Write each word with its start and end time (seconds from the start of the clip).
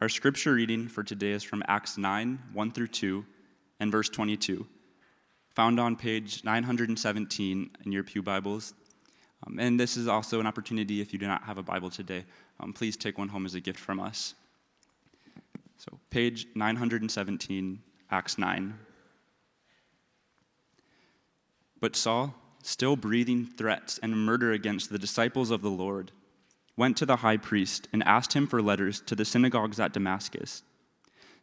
Our 0.00 0.08
scripture 0.08 0.54
reading 0.54 0.88
for 0.88 1.02
today 1.02 1.32
is 1.32 1.42
from 1.42 1.62
Acts 1.68 1.98
9 1.98 2.38
1 2.54 2.70
through 2.70 2.86
2 2.86 3.22
and 3.80 3.92
verse 3.92 4.08
22, 4.08 4.66
found 5.50 5.78
on 5.78 5.94
page 5.94 6.42
917 6.42 7.70
in 7.84 7.92
your 7.92 8.02
Pew 8.02 8.22
Bibles. 8.22 8.72
Um, 9.46 9.58
and 9.58 9.78
this 9.78 9.98
is 9.98 10.08
also 10.08 10.40
an 10.40 10.46
opportunity 10.46 11.02
if 11.02 11.12
you 11.12 11.18
do 11.18 11.26
not 11.26 11.42
have 11.42 11.58
a 11.58 11.62
Bible 11.62 11.90
today, 11.90 12.24
um, 12.60 12.72
please 12.72 12.96
take 12.96 13.18
one 13.18 13.28
home 13.28 13.44
as 13.44 13.54
a 13.54 13.60
gift 13.60 13.78
from 13.78 14.00
us. 14.00 14.34
So, 15.76 15.98
page 16.08 16.46
917, 16.54 17.82
Acts 18.10 18.38
9. 18.38 18.74
But 21.78 21.94
Saul, 21.94 22.34
still 22.62 22.96
breathing 22.96 23.44
threats 23.44 24.00
and 24.02 24.16
murder 24.16 24.52
against 24.52 24.88
the 24.88 24.98
disciples 24.98 25.50
of 25.50 25.60
the 25.60 25.70
Lord, 25.70 26.10
went 26.76 26.96
to 26.96 27.06
the 27.06 27.16
high 27.16 27.36
priest 27.36 27.88
and 27.92 28.02
asked 28.04 28.32
him 28.32 28.46
for 28.46 28.62
letters 28.62 29.00
to 29.02 29.14
the 29.14 29.24
synagogues 29.24 29.78
at 29.80 29.92
Damascus, 29.92 30.62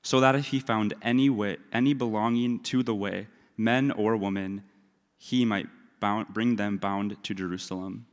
so 0.02 0.20
that 0.20 0.36
if 0.36 0.48
he 0.48 0.60
found 0.60 0.94
any 1.02 1.30
way, 1.30 1.58
any 1.72 1.94
belonging 1.94 2.60
to 2.64 2.84
the 2.84 2.96
way, 2.96 3.28
men 3.58 3.92
or 3.92 4.16
women, 4.16 4.64
he 5.18 5.46
might 5.46 5.68
bound, 6.00 6.28
bring 6.30 6.56
them 6.56 6.78
bound 6.78 7.22
to 7.24 7.34
Jerusalem. 7.34 8.06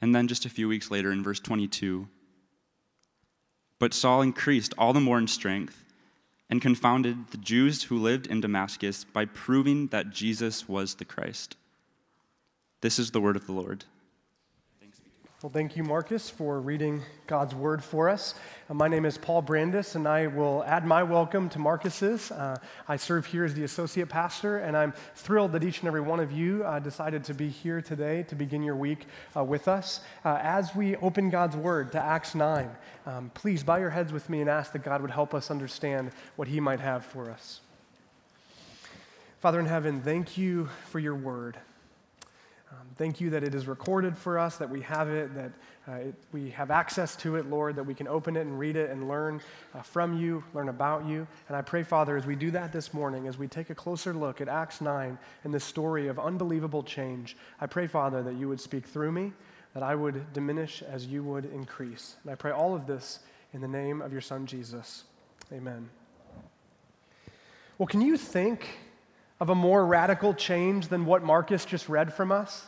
And 0.00 0.14
then 0.14 0.28
just 0.28 0.46
a 0.46 0.50
few 0.50 0.68
weeks 0.68 0.90
later 0.90 1.12
in 1.12 1.22
verse 1.22 1.40
22, 1.40 2.08
but 3.78 3.94
Saul 3.94 4.22
increased 4.22 4.74
all 4.76 4.92
the 4.92 5.00
more 5.00 5.18
in 5.18 5.28
strength 5.28 5.84
and 6.50 6.62
confounded 6.62 7.28
the 7.28 7.38
Jews 7.38 7.84
who 7.84 7.98
lived 7.98 8.26
in 8.26 8.40
Damascus 8.40 9.04
by 9.04 9.26
proving 9.26 9.88
that 9.88 10.10
Jesus 10.10 10.68
was 10.68 10.94
the 10.94 11.04
Christ. 11.04 11.56
This 12.80 12.98
is 12.98 13.10
the 13.10 13.20
word 13.20 13.36
of 13.36 13.46
the 13.46 13.52
Lord. 13.52 13.84
Well, 15.40 15.52
thank 15.52 15.76
you, 15.76 15.84
Marcus, 15.84 16.28
for 16.28 16.58
reading 16.58 17.00
God's 17.28 17.54
word 17.54 17.84
for 17.84 18.08
us. 18.08 18.34
Uh, 18.68 18.74
my 18.74 18.88
name 18.88 19.04
is 19.04 19.16
Paul 19.16 19.40
Brandis, 19.40 19.94
and 19.94 20.08
I 20.08 20.26
will 20.26 20.64
add 20.64 20.84
my 20.84 21.04
welcome 21.04 21.48
to 21.50 21.60
Marcus's. 21.60 22.32
Uh, 22.32 22.56
I 22.88 22.96
serve 22.96 23.24
here 23.24 23.44
as 23.44 23.54
the 23.54 23.62
associate 23.62 24.08
pastor, 24.08 24.58
and 24.58 24.76
I'm 24.76 24.92
thrilled 25.14 25.52
that 25.52 25.62
each 25.62 25.78
and 25.78 25.86
every 25.86 26.00
one 26.00 26.18
of 26.18 26.32
you 26.32 26.64
uh, 26.64 26.80
decided 26.80 27.22
to 27.22 27.34
be 27.34 27.48
here 27.48 27.80
today 27.80 28.24
to 28.24 28.34
begin 28.34 28.64
your 28.64 28.74
week 28.74 29.06
uh, 29.36 29.44
with 29.44 29.68
us. 29.68 30.00
Uh, 30.24 30.40
as 30.42 30.74
we 30.74 30.96
open 30.96 31.30
God's 31.30 31.56
word 31.56 31.92
to 31.92 32.00
Acts 32.02 32.34
9, 32.34 32.68
um, 33.06 33.30
please 33.32 33.62
bow 33.62 33.76
your 33.76 33.90
heads 33.90 34.12
with 34.12 34.28
me 34.28 34.40
and 34.40 34.50
ask 34.50 34.72
that 34.72 34.82
God 34.82 35.02
would 35.02 35.12
help 35.12 35.34
us 35.34 35.52
understand 35.52 36.10
what 36.34 36.48
He 36.48 36.58
might 36.58 36.80
have 36.80 37.06
for 37.06 37.30
us. 37.30 37.60
Father 39.38 39.60
in 39.60 39.66
heaven, 39.66 40.00
thank 40.00 40.36
you 40.36 40.68
for 40.88 40.98
your 40.98 41.14
word. 41.14 41.58
Um, 42.70 42.86
thank 42.96 43.18
you 43.18 43.30
that 43.30 43.42
it 43.42 43.54
is 43.54 43.66
recorded 43.66 44.16
for 44.16 44.38
us, 44.38 44.58
that 44.58 44.68
we 44.68 44.82
have 44.82 45.08
it, 45.08 45.34
that 45.34 45.52
uh, 45.88 45.92
it, 45.92 46.14
we 46.32 46.50
have 46.50 46.70
access 46.70 47.16
to 47.16 47.36
it, 47.36 47.48
Lord, 47.48 47.76
that 47.76 47.84
we 47.84 47.94
can 47.94 48.06
open 48.06 48.36
it 48.36 48.42
and 48.42 48.58
read 48.58 48.76
it 48.76 48.90
and 48.90 49.08
learn 49.08 49.40
uh, 49.74 49.80
from 49.80 50.18
you, 50.18 50.44
learn 50.52 50.68
about 50.68 51.06
you. 51.06 51.26
And 51.48 51.56
I 51.56 51.62
pray, 51.62 51.82
Father, 51.82 52.16
as 52.18 52.26
we 52.26 52.36
do 52.36 52.50
that 52.50 52.70
this 52.70 52.92
morning, 52.92 53.26
as 53.26 53.38
we 53.38 53.48
take 53.48 53.70
a 53.70 53.74
closer 53.74 54.12
look 54.12 54.42
at 54.42 54.48
Acts 54.48 54.82
9 54.82 55.16
and 55.44 55.54
this 55.54 55.64
story 55.64 56.08
of 56.08 56.18
unbelievable 56.18 56.82
change, 56.82 57.38
I 57.58 57.66
pray, 57.66 57.86
Father, 57.86 58.22
that 58.22 58.34
you 58.34 58.48
would 58.48 58.60
speak 58.60 58.84
through 58.84 59.12
me, 59.12 59.32
that 59.72 59.82
I 59.82 59.94
would 59.94 60.30
diminish 60.34 60.82
as 60.82 61.06
you 61.06 61.22
would 61.22 61.46
increase. 61.46 62.16
And 62.22 62.30
I 62.30 62.34
pray 62.34 62.50
all 62.50 62.74
of 62.74 62.86
this 62.86 63.20
in 63.54 63.62
the 63.62 63.68
name 63.68 64.02
of 64.02 64.12
your 64.12 64.20
Son, 64.20 64.44
Jesus. 64.44 65.04
Amen. 65.50 65.88
Well, 67.78 67.86
can 67.86 68.02
you 68.02 68.18
think 68.18 68.68
of 69.40 69.50
a 69.50 69.54
more 69.54 69.86
radical 69.86 70.34
change 70.34 70.88
than 70.88 71.06
what 71.06 71.22
Marcus 71.22 71.64
just 71.64 71.88
read 71.88 72.12
from 72.12 72.32
us? 72.32 72.66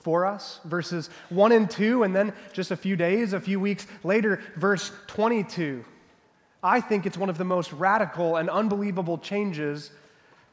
For 0.00 0.24
us, 0.24 0.60
verses 0.64 1.10
1 1.30 1.50
and 1.50 1.68
2, 1.68 2.04
and 2.04 2.14
then 2.14 2.32
just 2.52 2.70
a 2.70 2.76
few 2.76 2.94
days, 2.94 3.32
a 3.32 3.40
few 3.40 3.58
weeks 3.58 3.86
later, 4.04 4.40
verse 4.54 4.92
22. 5.08 5.84
I 6.62 6.80
think 6.80 7.06
it's 7.06 7.18
one 7.18 7.28
of 7.28 7.38
the 7.38 7.44
most 7.44 7.72
radical 7.72 8.36
and 8.36 8.48
unbelievable 8.48 9.18
changes 9.18 9.90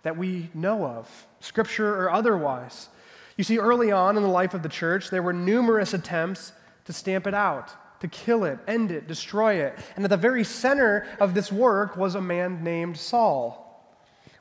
that 0.03 0.17
we 0.17 0.49
know 0.53 0.85
of, 0.85 1.27
scripture 1.39 1.95
or 1.95 2.11
otherwise. 2.11 2.89
You 3.37 3.43
see, 3.43 3.57
early 3.57 3.91
on 3.91 4.17
in 4.17 4.23
the 4.23 4.29
life 4.29 4.53
of 4.53 4.61
the 4.61 4.69
church, 4.69 5.09
there 5.09 5.23
were 5.23 5.33
numerous 5.33 5.93
attempts 5.93 6.51
to 6.85 6.93
stamp 6.93 7.25
it 7.25 7.33
out, 7.33 7.71
to 8.01 8.07
kill 8.07 8.43
it, 8.43 8.59
end 8.67 8.91
it, 8.91 9.07
destroy 9.07 9.55
it. 9.55 9.77
And 9.95 10.03
at 10.03 10.09
the 10.09 10.17
very 10.17 10.43
center 10.43 11.07
of 11.19 11.33
this 11.33 11.51
work 11.51 11.95
was 11.95 12.15
a 12.15 12.21
man 12.21 12.63
named 12.63 12.97
Saul. 12.97 13.62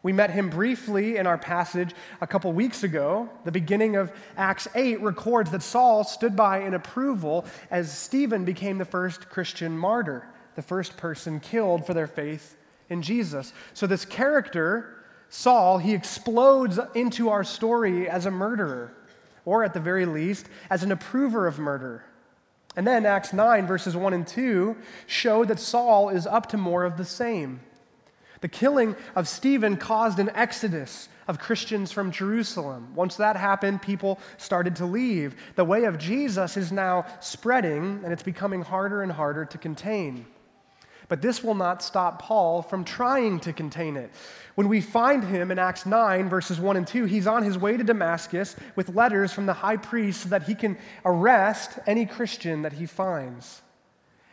We 0.02 0.12
met 0.12 0.30
him 0.30 0.50
briefly 0.50 1.16
in 1.16 1.26
our 1.28 1.38
passage 1.38 1.94
a 2.20 2.26
couple 2.26 2.52
weeks 2.52 2.82
ago. 2.82 3.28
The 3.44 3.52
beginning 3.52 3.94
of 3.94 4.12
Acts 4.36 4.66
8 4.74 5.00
records 5.00 5.50
that 5.52 5.62
Saul 5.62 6.02
stood 6.02 6.34
by 6.34 6.62
in 6.62 6.74
approval 6.74 7.44
as 7.70 7.96
Stephen 7.96 8.44
became 8.44 8.78
the 8.78 8.84
first 8.84 9.28
Christian 9.28 9.78
martyr, 9.78 10.26
the 10.56 10.62
first 10.62 10.96
person 10.96 11.38
killed 11.38 11.86
for 11.86 11.94
their 11.94 12.08
faith 12.08 12.56
in 12.88 13.00
Jesus. 13.00 13.52
So, 13.74 13.86
this 13.86 14.04
character, 14.04 15.04
Saul, 15.28 15.78
he 15.78 15.94
explodes 15.94 16.80
into 16.94 17.28
our 17.28 17.44
story 17.44 18.08
as 18.08 18.26
a 18.26 18.30
murderer, 18.30 18.92
or 19.44 19.62
at 19.62 19.72
the 19.72 19.80
very 19.80 20.04
least, 20.04 20.48
as 20.68 20.82
an 20.82 20.90
approver 20.90 21.46
of 21.46 21.60
murder. 21.60 22.04
And 22.74 22.86
then 22.86 23.06
Acts 23.06 23.32
9, 23.32 23.66
verses 23.66 23.94
1 23.94 24.14
and 24.14 24.26
2, 24.26 24.76
show 25.06 25.44
that 25.44 25.60
Saul 25.60 26.08
is 26.08 26.26
up 26.26 26.48
to 26.48 26.56
more 26.56 26.84
of 26.84 26.96
the 26.96 27.04
same. 27.04 27.60
The 28.42 28.48
killing 28.48 28.96
of 29.14 29.28
Stephen 29.28 29.76
caused 29.76 30.18
an 30.18 30.30
exodus 30.34 31.08
of 31.28 31.38
Christians 31.38 31.92
from 31.92 32.10
Jerusalem. 32.10 32.92
Once 32.94 33.16
that 33.16 33.36
happened, 33.36 33.80
people 33.80 34.18
started 34.36 34.76
to 34.76 34.84
leave. 34.84 35.36
The 35.54 35.64
way 35.64 35.84
of 35.84 35.96
Jesus 35.96 36.56
is 36.56 36.72
now 36.72 37.06
spreading, 37.20 38.00
and 38.02 38.12
it's 38.12 38.24
becoming 38.24 38.62
harder 38.62 39.02
and 39.02 39.12
harder 39.12 39.44
to 39.44 39.58
contain. 39.58 40.26
But 41.08 41.22
this 41.22 41.44
will 41.44 41.54
not 41.54 41.84
stop 41.84 42.20
Paul 42.20 42.62
from 42.62 42.84
trying 42.84 43.38
to 43.40 43.52
contain 43.52 43.96
it. 43.96 44.10
When 44.56 44.68
we 44.68 44.80
find 44.80 45.22
him 45.22 45.52
in 45.52 45.58
Acts 45.58 45.86
9, 45.86 46.28
verses 46.28 46.58
1 46.58 46.76
and 46.76 46.86
2, 46.86 47.04
he's 47.04 47.28
on 47.28 47.44
his 47.44 47.56
way 47.56 47.76
to 47.76 47.84
Damascus 47.84 48.56
with 48.74 48.94
letters 48.94 49.32
from 49.32 49.46
the 49.46 49.52
high 49.52 49.76
priest 49.76 50.22
so 50.22 50.30
that 50.30 50.44
he 50.44 50.56
can 50.56 50.76
arrest 51.04 51.78
any 51.86 52.06
Christian 52.06 52.62
that 52.62 52.72
he 52.72 52.86
finds. 52.86 53.62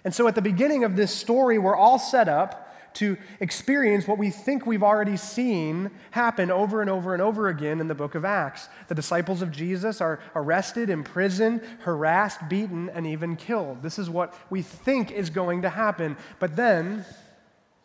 And 0.04 0.16
so 0.16 0.28
at 0.28 0.34
the 0.34 0.42
beginning 0.42 0.84
of 0.84 0.96
this 0.96 1.14
story, 1.14 1.60
we're 1.60 1.76
all 1.76 2.00
set 2.00 2.28
up 2.28 2.69
to 3.00 3.18
experience 3.40 4.08
what 4.08 4.18
we 4.18 4.30
think 4.30 4.66
we've 4.66 4.84
already 4.84 5.16
seen 5.16 5.90
happen 6.12 6.52
over 6.52 6.82
and 6.82 6.90
over 6.90 7.14
and 7.14 7.22
over 7.22 7.48
again 7.48 7.80
in 7.80 7.88
the 7.88 7.96
book 7.96 8.14
of 8.14 8.26
Acts. 8.26 8.68
The 8.90 8.96
disciples 8.96 9.42
of 9.42 9.52
Jesus 9.52 10.02
are 10.02 10.20
arrested, 10.36 10.90
imprisoned, 10.90 11.62
harassed, 11.80 12.50
beaten, 12.50 12.90
and 12.90 13.08
even 13.08 13.38
killed. 13.38 13.82
This 13.82 14.00
is 14.00 14.10
what 14.10 14.34
we 14.50 14.62
think 14.62 15.12
is 15.12 15.30
going 15.30 15.62
to 15.62 15.70
happen. 15.70 16.18
But 16.40 16.58
then 16.58 17.06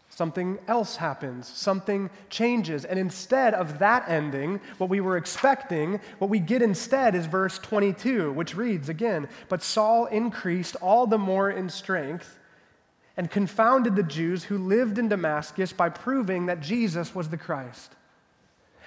something 0.08 0.58
else 0.66 0.96
happens, 0.96 1.46
something 1.46 2.10
changes. 2.28 2.84
And 2.84 2.98
instead 2.98 3.54
of 3.54 3.78
that 3.78 4.08
ending, 4.08 4.60
what 4.78 4.90
we 4.90 5.00
were 5.00 5.16
expecting, 5.16 6.00
what 6.18 6.28
we 6.28 6.40
get 6.40 6.60
instead 6.60 7.14
is 7.14 7.26
verse 7.26 7.60
22, 7.60 8.32
which 8.32 8.56
reads 8.56 8.88
again 8.88 9.28
But 9.48 9.62
Saul 9.62 10.06
increased 10.06 10.74
all 10.82 11.06
the 11.06 11.18
more 11.18 11.50
in 11.50 11.68
strength 11.68 12.40
and 13.16 13.30
confounded 13.30 13.96
the 13.96 14.02
Jews 14.02 14.44
who 14.44 14.58
lived 14.58 14.98
in 14.98 15.08
Damascus 15.08 15.72
by 15.72 15.88
proving 15.88 16.46
that 16.46 16.60
Jesus 16.60 17.14
was 17.14 17.28
the 17.28 17.36
Christ. 17.36 17.94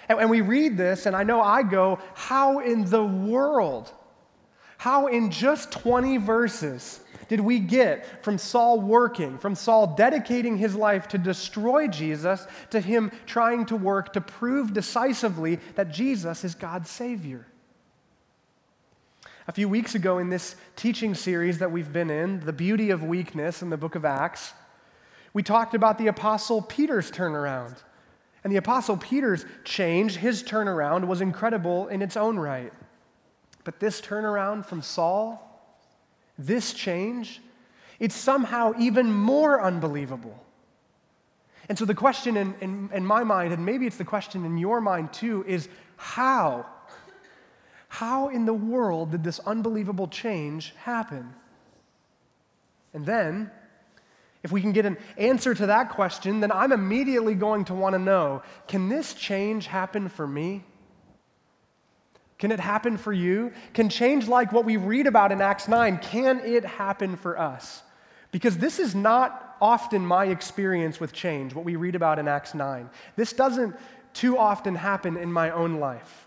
And, 0.10 0.20
and 0.20 0.30
we 0.30 0.42
read 0.42 0.78
this, 0.78 1.06
and 1.06 1.16
I 1.16 1.24
know 1.24 1.42
I 1.42 1.64
go, 1.64 2.00
How 2.14 2.60
in 2.60 2.90
the 2.90 3.04
world? 3.04 3.92
How 4.78 5.08
in 5.08 5.32
just 5.32 5.72
20 5.72 6.18
verses 6.18 7.00
did 7.30 7.40
we 7.40 7.60
get 7.60 8.24
from 8.24 8.38
Saul 8.38 8.80
working, 8.80 9.40
from 9.40 9.56
Saul 9.56 9.96
dedicating 9.96 10.56
his 10.56 10.76
life 10.76 11.08
to 11.10 11.18
destroy 11.18 11.88
Jesus, 11.88 12.46
to 12.70 12.80
him 12.80 13.12
trying 13.26 13.66
to 13.68 13.76
work 13.76 14.14
to 14.14 14.22
prove 14.22 14.74
decisively 14.74 15.60
that 15.76 15.92
Jesus 15.92 16.44
is 16.44 16.54
God's 16.54 16.92
Savior? 16.92 17.48
A 19.50 19.54
few 19.54 19.70
weeks 19.70 19.96
ago, 19.96 20.18
in 20.18 20.30
this 20.30 20.58
teaching 20.76 21.16
series 21.16 21.60
that 21.60 21.72
we've 21.72 21.94
been 21.94 22.10
in, 22.10 22.42
The 22.42 22.52
Beauty 22.52 22.90
of 22.90 23.02
Weakness 23.02 23.62
in 23.62 23.70
the 23.70 23.78
book 23.78 23.96
of 23.96 24.04
Acts, 24.04 24.52
we 25.32 25.42
talked 25.42 25.74
about 25.74 25.98
the 25.98 26.08
Apostle 26.08 26.62
Peter's 26.62 27.10
turnaround. 27.10 27.78
And 28.44 28.52
the 28.52 28.58
Apostle 28.58 28.98
Peter's 28.98 29.46
change, 29.64 30.18
his 30.18 30.44
turnaround, 30.44 31.08
was 31.08 31.22
incredible 31.22 31.88
in 31.88 32.02
its 32.02 32.18
own 32.18 32.38
right. 32.38 32.74
But 33.64 33.80
this 33.80 34.02
turnaround 34.02 34.66
from 34.66 34.82
Saul, 34.82 35.42
this 36.38 36.74
change, 36.74 37.42
it's 38.02 38.16
somehow 38.16 38.74
even 38.78 39.10
more 39.14 39.64
unbelievable. 39.64 40.44
And 41.70 41.78
so 41.78 41.86
the 41.86 41.96
question 41.96 42.36
in, 42.36 42.54
in, 42.60 42.90
in 42.94 43.06
my 43.06 43.24
mind, 43.24 43.54
and 43.54 43.66
maybe 43.66 43.88
it's 43.88 43.98
the 43.98 44.04
question 44.04 44.44
in 44.44 44.58
your 44.58 44.82
mind 44.82 45.14
too, 45.14 45.46
is 45.48 45.70
how? 45.96 46.66
How 47.98 48.30
in 48.30 48.46
the 48.46 48.54
world 48.54 49.10
did 49.10 49.24
this 49.24 49.40
unbelievable 49.40 50.08
change 50.08 50.72
happen? 50.84 51.34
And 52.94 53.08
then, 53.08 53.50
if 54.44 54.52
we 54.52 54.62
can 54.62 54.72
get 54.72 54.86
an 54.86 55.00
answer 55.18 55.56
to 55.56 55.66
that 55.66 55.90
question, 55.90 56.40
then 56.40 56.52
I'm 56.52 56.72
immediately 56.72 57.34
going 57.34 57.66
to 57.66 57.74
want 57.74 57.94
to 57.94 58.00
know 58.00 58.44
can 58.68 58.88
this 58.88 59.16
change 59.16 59.66
happen 59.66 60.10
for 60.10 60.28
me? 60.28 60.64
Can 62.38 62.52
it 62.52 62.60
happen 62.60 62.98
for 62.98 63.12
you? 63.12 63.52
Can 63.74 63.90
change 63.90 64.28
like 64.28 64.52
what 64.52 64.64
we 64.64 64.78
read 64.78 65.08
about 65.08 65.32
in 65.32 65.42
Acts 65.42 65.68
9, 65.68 65.98
can 65.98 66.40
it 66.42 66.66
happen 66.66 67.18
for 67.18 67.40
us? 67.40 67.82
Because 68.32 68.60
this 68.60 68.78
is 68.78 68.94
not 68.94 69.58
often 69.60 70.06
my 70.06 70.26
experience 70.26 71.00
with 71.00 71.14
change, 71.14 71.56
what 71.56 71.66
we 71.66 71.76
read 71.76 71.96
about 71.96 72.20
in 72.20 72.28
Acts 72.28 72.54
9. 72.54 72.92
This 73.16 73.34
doesn't 73.34 73.76
too 74.14 74.38
often 74.38 74.76
happen 74.76 75.18
in 75.18 75.32
my 75.32 75.50
own 75.50 75.80
life. 75.80 76.27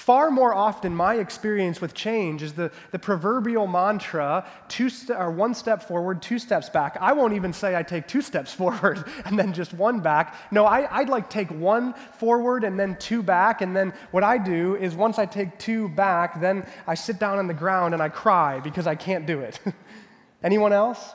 Far 0.00 0.30
more 0.30 0.54
often, 0.54 0.94
my 0.94 1.16
experience 1.16 1.82
with 1.82 1.92
change 1.92 2.42
is 2.42 2.54
the, 2.54 2.72
the 2.90 2.98
proverbial 2.98 3.66
mantra 3.66 4.46
two 4.66 4.88
st- 4.88 5.18
or 5.18 5.30
one 5.30 5.52
step 5.52 5.82
forward, 5.82 6.22
two 6.22 6.38
steps 6.38 6.70
back. 6.70 6.96
I 7.02 7.12
won't 7.12 7.34
even 7.34 7.52
say 7.52 7.76
I 7.76 7.82
take 7.82 8.08
two 8.08 8.22
steps 8.22 8.50
forward 8.60 9.04
and 9.26 9.38
then 9.38 9.52
just 9.52 9.74
one 9.74 10.00
back. 10.00 10.36
No, 10.50 10.64
I, 10.64 11.00
I'd 11.00 11.10
like 11.10 11.28
take 11.28 11.50
one 11.50 11.92
forward 12.18 12.64
and 12.64 12.80
then 12.80 12.96
two 12.96 13.22
back. 13.22 13.60
And 13.60 13.76
then 13.76 13.92
what 14.10 14.24
I 14.24 14.38
do 14.38 14.74
is 14.76 14.94
once 14.94 15.18
I 15.18 15.26
take 15.26 15.58
two 15.58 15.90
back, 15.90 16.40
then 16.40 16.66
I 16.86 16.94
sit 16.94 17.18
down 17.18 17.38
on 17.38 17.46
the 17.46 17.52
ground 17.52 17.92
and 17.92 18.02
I 18.02 18.08
cry 18.08 18.58
because 18.58 18.86
I 18.86 18.94
can't 18.94 19.26
do 19.26 19.40
it. 19.40 19.60
Anyone 20.42 20.72
else? 20.72 21.12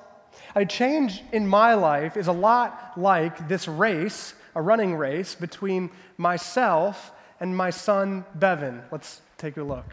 A 0.53 0.63
change 0.63 1.23
in 1.31 1.47
my 1.47 1.73
life 1.73 2.17
is 2.17 2.27
a 2.27 2.31
lot 2.31 2.91
like 2.97 3.47
this 3.47 3.67
race, 3.67 4.35
a 4.53 4.61
running 4.61 4.93
race 4.93 5.33
between 5.33 5.89
myself 6.19 7.13
and 7.39 7.55
my 7.55 7.69
son 7.69 8.25
Bevan. 8.35 8.83
Let's 8.91 9.21
take 9.37 9.57
a 9.57 9.63
look. 9.63 9.85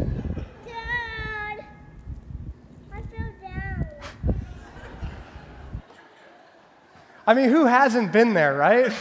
I 7.30 7.34
mean, 7.34 7.48
who 7.48 7.64
hasn't 7.64 8.10
been 8.10 8.34
there, 8.34 8.56
right? 8.56 8.92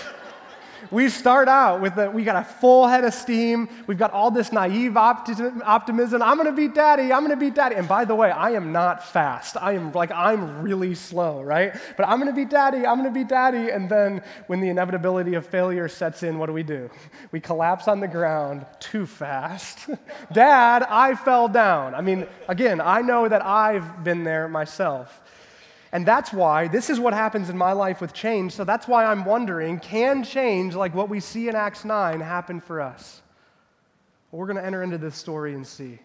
we 0.92 1.10
start 1.10 1.48
out 1.48 1.82
with 1.82 1.98
a, 1.98 2.12
we 2.12 2.24
got 2.24 2.36
a 2.36 2.44
full 2.44 2.88
head 2.88 3.04
of 3.04 3.12
steam. 3.12 3.68
We've 3.88 3.98
got 3.98 4.12
all 4.12 4.30
this 4.30 4.52
naive 4.52 4.98
optimism. 4.98 6.22
I'm 6.22 6.38
going 6.38 6.46
to 6.46 6.52
beat 6.52 6.76
daddy. 6.76 7.12
I'm 7.12 7.26
going 7.26 7.32
to 7.32 7.44
beat 7.44 7.56
daddy. 7.56 7.74
And 7.74 7.88
by 7.88 8.06
the 8.06 8.14
way, 8.14 8.30
I 8.30 8.52
am 8.52 8.72
not 8.72 9.04
fast. 9.04 9.58
I 9.60 9.72
am 9.72 9.92
like, 9.94 10.12
I'm 10.12 10.62
really 10.62 10.94
slow, 10.94 11.42
right? 11.42 11.76
But 11.98 12.08
I'm 12.08 12.20
going 12.20 12.32
to 12.32 12.36
beat 12.36 12.52
daddy. 12.52 12.86
I'm 12.86 13.00
going 13.02 13.12
to 13.12 13.20
beat 13.20 13.30
daddy. 13.30 13.72
And 13.72 13.90
then 13.90 14.22
when 14.46 14.62
the 14.62 14.70
inevitability 14.70 15.34
of 15.34 15.48
failure 15.48 15.88
sets 15.88 16.22
in, 16.22 16.38
what 16.38 16.46
do 16.46 16.54
we 16.54 16.62
do? 16.62 16.92
We 17.32 17.40
collapse 17.40 17.88
on 17.88 18.00
the 18.00 18.08
ground 18.08 18.64
too 18.80 19.08
fast. 19.08 19.90
Dad, 20.32 20.84
I 20.88 21.16
fell 21.16 21.48
down. 21.48 21.96
I 21.96 22.02
mean, 22.02 22.28
again, 22.48 22.80
I 22.80 23.02
know 23.02 23.28
that 23.28 23.44
I've 23.44 24.04
been 24.04 24.24
there 24.24 24.48
myself. 24.48 25.20
And 25.92 26.06
that's 26.06 26.32
why 26.32 26.68
this 26.68 26.90
is 26.90 27.00
what 27.00 27.14
happens 27.14 27.50
in 27.50 27.58
my 27.58 27.72
life 27.72 28.00
with 28.00 28.14
change. 28.14 28.54
So 28.54 28.64
that's 28.64 28.88
why 28.88 29.06
I'm 29.06 29.26
wondering 29.26 29.80
can 29.80 30.24
change, 30.24 30.76
like 30.76 30.94
what 30.94 31.10
we 31.10 31.20
see 31.20 31.50
in 31.50 31.56
Acts 31.56 31.84
9, 31.84 32.20
happen 32.20 32.62
for 32.62 32.80
us? 32.80 33.22
Well, 34.32 34.40
we're 34.40 34.46
going 34.46 34.58
to 34.58 34.66
enter 34.66 34.84
into 34.84 35.00
this 35.00 35.16
story 35.16 35.56
and 35.56 35.66
see. 35.66 36.00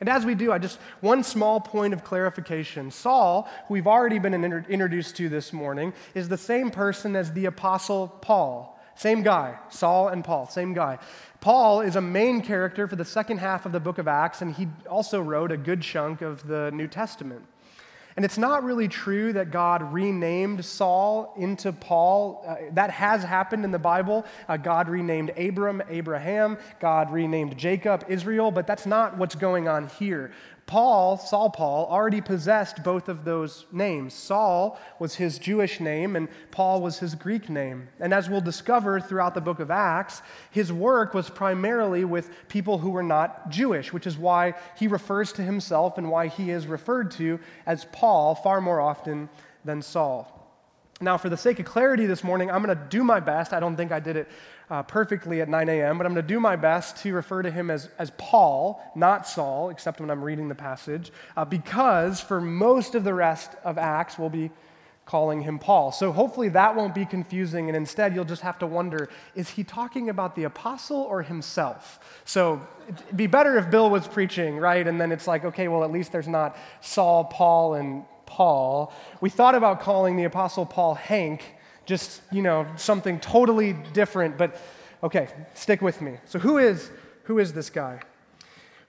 And 0.00 0.08
as 0.08 0.24
we 0.24 0.34
do, 0.34 0.52
I 0.52 0.58
just 0.58 0.78
one 1.00 1.24
small 1.24 1.60
point 1.60 1.92
of 1.92 2.04
clarification. 2.04 2.90
Saul, 2.90 3.48
who 3.66 3.74
we've 3.74 3.86
already 3.86 4.18
been 4.18 4.34
introduced 4.34 5.16
to 5.16 5.28
this 5.28 5.52
morning, 5.52 5.92
is 6.14 6.28
the 6.28 6.38
same 6.38 6.70
person 6.70 7.16
as 7.16 7.32
the 7.32 7.46
apostle 7.46 8.08
Paul. 8.20 8.78
Same 8.94 9.22
guy, 9.22 9.56
Saul 9.70 10.08
and 10.08 10.24
Paul, 10.24 10.48
same 10.48 10.74
guy. 10.74 10.98
Paul 11.40 11.82
is 11.82 11.94
a 11.94 12.00
main 12.00 12.42
character 12.42 12.88
for 12.88 12.96
the 12.96 13.04
second 13.04 13.38
half 13.38 13.64
of 13.64 13.70
the 13.70 13.78
book 13.78 13.98
of 13.98 14.08
Acts, 14.08 14.42
and 14.42 14.52
he 14.52 14.66
also 14.90 15.20
wrote 15.20 15.52
a 15.52 15.56
good 15.56 15.82
chunk 15.82 16.20
of 16.20 16.46
the 16.48 16.72
New 16.72 16.88
Testament. 16.88 17.44
And 18.18 18.24
it's 18.24 18.36
not 18.36 18.64
really 18.64 18.88
true 18.88 19.32
that 19.34 19.52
God 19.52 19.92
renamed 19.92 20.64
Saul 20.64 21.32
into 21.36 21.72
Paul. 21.72 22.42
Uh, 22.44 22.56
that 22.72 22.90
has 22.90 23.22
happened 23.22 23.64
in 23.64 23.70
the 23.70 23.78
Bible. 23.78 24.24
Uh, 24.48 24.56
God 24.56 24.88
renamed 24.88 25.30
Abram, 25.38 25.80
Abraham. 25.88 26.58
God 26.80 27.12
renamed 27.12 27.56
Jacob, 27.56 28.04
Israel. 28.08 28.50
But 28.50 28.66
that's 28.66 28.86
not 28.86 29.16
what's 29.16 29.36
going 29.36 29.68
on 29.68 29.86
here. 30.00 30.32
Paul, 30.68 31.16
Saul 31.16 31.48
Paul, 31.48 31.86
already 31.90 32.20
possessed 32.20 32.84
both 32.84 33.08
of 33.08 33.24
those 33.24 33.64
names. 33.72 34.12
Saul 34.12 34.78
was 34.98 35.14
his 35.14 35.38
Jewish 35.38 35.80
name, 35.80 36.14
and 36.14 36.28
Paul 36.50 36.82
was 36.82 36.98
his 36.98 37.14
Greek 37.14 37.48
name. 37.48 37.88
And 37.98 38.12
as 38.12 38.28
we'll 38.28 38.42
discover 38.42 39.00
throughout 39.00 39.32
the 39.32 39.40
book 39.40 39.60
of 39.60 39.70
Acts, 39.70 40.20
his 40.50 40.70
work 40.70 41.14
was 41.14 41.30
primarily 41.30 42.04
with 42.04 42.30
people 42.48 42.76
who 42.76 42.90
were 42.90 43.02
not 43.02 43.48
Jewish, 43.48 43.94
which 43.94 44.06
is 44.06 44.18
why 44.18 44.52
he 44.76 44.88
refers 44.88 45.32
to 45.32 45.42
himself 45.42 45.96
and 45.96 46.10
why 46.10 46.26
he 46.26 46.50
is 46.50 46.66
referred 46.66 47.12
to 47.12 47.40
as 47.64 47.86
Paul 47.86 48.34
far 48.34 48.60
more 48.60 48.78
often 48.78 49.30
than 49.64 49.80
Saul. 49.80 50.34
Now, 51.00 51.16
for 51.16 51.30
the 51.30 51.36
sake 51.36 51.60
of 51.60 51.64
clarity 51.64 52.04
this 52.04 52.22
morning, 52.22 52.50
I'm 52.50 52.62
going 52.62 52.76
to 52.76 52.84
do 52.90 53.02
my 53.02 53.20
best. 53.20 53.54
I 53.54 53.60
don't 53.60 53.76
think 53.76 53.90
I 53.90 54.00
did 54.00 54.16
it 54.16 54.28
uh, 54.70 54.82
perfectly 54.82 55.40
at 55.40 55.48
9 55.48 55.68
a.m., 55.68 55.98
but 55.98 56.06
I'm 56.06 56.12
going 56.12 56.26
to 56.26 56.34
do 56.34 56.40
my 56.40 56.56
best 56.56 56.98
to 56.98 57.14
refer 57.14 57.42
to 57.42 57.50
him 57.50 57.70
as, 57.70 57.88
as 57.98 58.12
Paul, 58.18 58.82
not 58.94 59.26
Saul, 59.26 59.70
except 59.70 60.00
when 60.00 60.10
I'm 60.10 60.22
reading 60.22 60.48
the 60.48 60.54
passage, 60.54 61.10
uh, 61.36 61.44
because 61.44 62.20
for 62.20 62.40
most 62.40 62.94
of 62.94 63.04
the 63.04 63.14
rest 63.14 63.52
of 63.64 63.78
Acts, 63.78 64.18
we'll 64.18 64.30
be 64.30 64.50
calling 65.08 65.40
him 65.40 65.58
Paul. 65.58 65.90
So 65.90 66.12
hopefully 66.12 66.50
that 66.50 66.76
won't 66.76 66.94
be 66.94 67.06
confusing, 67.06 67.68
and 67.68 67.76
instead 67.76 68.14
you'll 68.14 68.26
just 68.26 68.42
have 68.42 68.58
to 68.58 68.66
wonder 68.66 69.08
is 69.34 69.48
he 69.48 69.64
talking 69.64 70.10
about 70.10 70.36
the 70.36 70.44
apostle 70.44 70.98
or 70.98 71.22
himself? 71.22 72.20
So 72.26 72.60
it'd 72.86 73.16
be 73.16 73.26
better 73.26 73.56
if 73.56 73.70
Bill 73.70 73.88
was 73.88 74.06
preaching, 74.06 74.58
right? 74.58 74.86
And 74.86 75.00
then 75.00 75.10
it's 75.10 75.26
like, 75.26 75.46
okay, 75.46 75.66
well, 75.66 75.82
at 75.82 75.90
least 75.90 76.12
there's 76.12 76.28
not 76.28 76.58
Saul, 76.82 77.24
Paul, 77.24 77.74
and 77.74 78.04
Paul. 78.26 78.92
We 79.22 79.30
thought 79.30 79.54
about 79.54 79.80
calling 79.80 80.18
the 80.18 80.24
apostle 80.24 80.66
Paul 80.66 80.94
Hank 80.94 81.54
just, 81.88 82.20
you 82.30 82.42
know, 82.42 82.66
something 82.76 83.18
totally 83.18 83.72
different. 83.94 84.36
But 84.36 84.60
okay, 85.02 85.28
stick 85.54 85.80
with 85.80 86.02
me. 86.02 86.18
So, 86.26 86.38
who 86.38 86.58
is, 86.58 86.90
who 87.24 87.38
is 87.38 87.54
this 87.54 87.70
guy? 87.70 88.00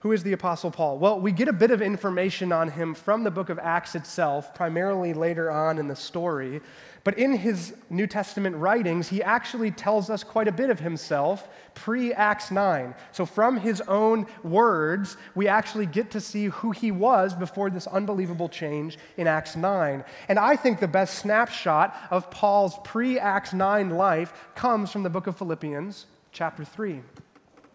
Who 0.00 0.12
is 0.12 0.22
the 0.22 0.32
Apostle 0.32 0.70
Paul? 0.70 0.98
Well, 0.98 1.20
we 1.20 1.30
get 1.30 1.46
a 1.46 1.52
bit 1.52 1.70
of 1.70 1.82
information 1.82 2.52
on 2.52 2.70
him 2.70 2.94
from 2.94 3.22
the 3.22 3.30
book 3.30 3.50
of 3.50 3.58
Acts 3.58 3.94
itself, 3.94 4.54
primarily 4.54 5.12
later 5.12 5.50
on 5.50 5.76
in 5.76 5.88
the 5.88 5.96
story. 5.96 6.62
But 7.04 7.18
in 7.18 7.36
his 7.36 7.74
New 7.90 8.06
Testament 8.06 8.56
writings, 8.56 9.08
he 9.08 9.22
actually 9.22 9.70
tells 9.70 10.08
us 10.08 10.24
quite 10.24 10.48
a 10.48 10.52
bit 10.52 10.70
of 10.70 10.80
himself 10.80 11.48
pre 11.74 12.14
Acts 12.14 12.50
9. 12.50 12.94
So, 13.12 13.26
from 13.26 13.58
his 13.58 13.82
own 13.82 14.26
words, 14.42 15.18
we 15.34 15.48
actually 15.48 15.84
get 15.84 16.10
to 16.12 16.20
see 16.20 16.46
who 16.46 16.70
he 16.70 16.90
was 16.90 17.34
before 17.34 17.68
this 17.68 17.86
unbelievable 17.86 18.48
change 18.48 18.96
in 19.18 19.26
Acts 19.26 19.54
9. 19.54 20.02
And 20.28 20.38
I 20.38 20.56
think 20.56 20.80
the 20.80 20.88
best 20.88 21.18
snapshot 21.18 21.94
of 22.10 22.30
Paul's 22.30 22.78
pre 22.84 23.18
Acts 23.18 23.52
9 23.52 23.90
life 23.90 24.32
comes 24.54 24.90
from 24.90 25.02
the 25.02 25.10
book 25.10 25.26
of 25.26 25.36
Philippians, 25.36 26.06
chapter 26.32 26.64
3. 26.64 27.02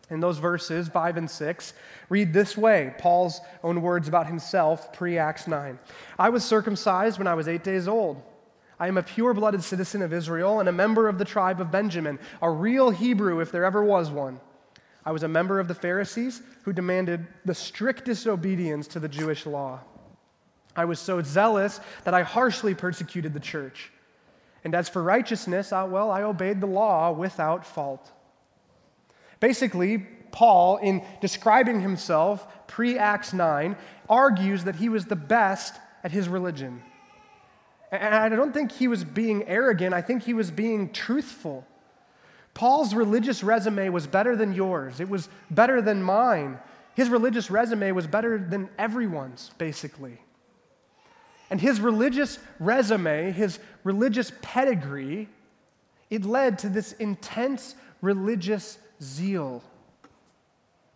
In 0.09 0.19
those 0.19 0.37
verses, 0.37 0.87
5 0.87 1.17
and 1.17 1.29
6, 1.29 1.73
read 2.09 2.31
this 2.31 2.55
way 2.55 2.93
Paul's 2.99 3.41
own 3.63 3.81
words 3.81 4.07
about 4.07 4.27
himself 4.27 4.93
pre 4.93 5.17
Acts 5.17 5.47
9. 5.47 5.79
I 6.19 6.29
was 6.29 6.43
circumcised 6.43 7.17
when 7.17 7.27
I 7.27 7.33
was 7.33 7.47
eight 7.47 7.63
days 7.63 7.87
old 7.87 8.21
I 8.79 8.87
am 8.87 8.97
a 8.97 9.03
pure 9.03 9.33
blooded 9.33 9.63
citizen 9.63 10.01
of 10.01 10.11
Israel 10.11 10.59
and 10.59 10.67
a 10.67 10.73
member 10.73 11.07
of 11.07 11.17
the 11.17 11.25
tribe 11.25 11.61
of 11.61 11.71
Benjamin, 11.71 12.19
a 12.41 12.49
real 12.49 12.89
Hebrew 12.89 13.39
if 13.39 13.51
there 13.51 13.63
ever 13.63 13.83
was 13.83 14.09
one. 14.09 14.39
I 15.05 15.11
was 15.11 15.23
a 15.23 15.27
member 15.27 15.59
of 15.59 15.67
the 15.67 15.75
Pharisees 15.75 16.41
who 16.63 16.73
demanded 16.73 17.25
the 17.45 17.53
strictest 17.53 18.27
obedience 18.27 18.87
to 18.87 18.99
the 18.99 19.07
Jewish 19.07 19.45
law. 19.45 19.79
I 20.75 20.85
was 20.85 20.99
so 20.99 21.21
zealous 21.21 21.79
that 22.03 22.13
I 22.13 22.23
harshly 22.23 22.73
persecuted 22.73 23.33
the 23.33 23.39
church. 23.39 23.91
And 24.63 24.75
as 24.75 24.89
for 24.89 25.01
righteousness, 25.01 25.71
I, 25.71 25.83
well, 25.83 26.11
I 26.11 26.23
obeyed 26.23 26.59
the 26.59 26.67
law 26.67 27.11
without 27.11 27.65
fault. 27.65 28.11
Basically, 29.39 29.99
Paul, 30.31 30.77
in 30.77 31.01
describing 31.21 31.81
himself 31.81 32.45
pre 32.67 32.97
Acts 32.97 33.33
9, 33.33 33.75
argues 34.09 34.65
that 34.65 34.75
he 34.75 34.89
was 34.89 35.05
the 35.05 35.15
best 35.15 35.75
at 36.03 36.11
his 36.11 36.27
religion. 36.27 36.83
And 37.91 38.13
I 38.15 38.29
don't 38.29 38.53
think 38.53 38.71
he 38.71 38.87
was 38.87 39.03
being 39.03 39.43
arrogant, 39.47 39.93
I 39.93 40.01
think 40.01 40.23
he 40.23 40.33
was 40.33 40.51
being 40.51 40.91
truthful. 40.91 41.65
Paul's 42.53 42.93
religious 42.93 43.43
resume 43.43 43.89
was 43.89 44.07
better 44.07 44.35
than 44.35 44.53
yours, 44.53 44.99
it 44.99 45.09
was 45.09 45.29
better 45.51 45.81
than 45.81 46.01
mine. 46.01 46.59
His 46.95 47.09
religious 47.09 47.51
resume 47.51 47.91
was 47.91 48.07
better 48.07 48.37
than 48.37 48.69
everyone's, 48.77 49.51
basically. 49.57 50.21
And 51.49 51.59
his 51.59 51.81
religious 51.81 52.39
resume, 52.57 53.31
his 53.31 53.59
religious 53.83 54.31
pedigree, 54.41 55.27
it 56.09 56.23
led 56.23 56.59
to 56.59 56.69
this 56.69 56.93
intense 56.93 57.75
religious 58.01 58.77
zeal. 59.01 59.63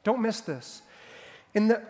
Don't 0.03 0.21
miss 0.21 0.41
this. 0.41 0.81
In 1.53 1.67
the 1.67 1.81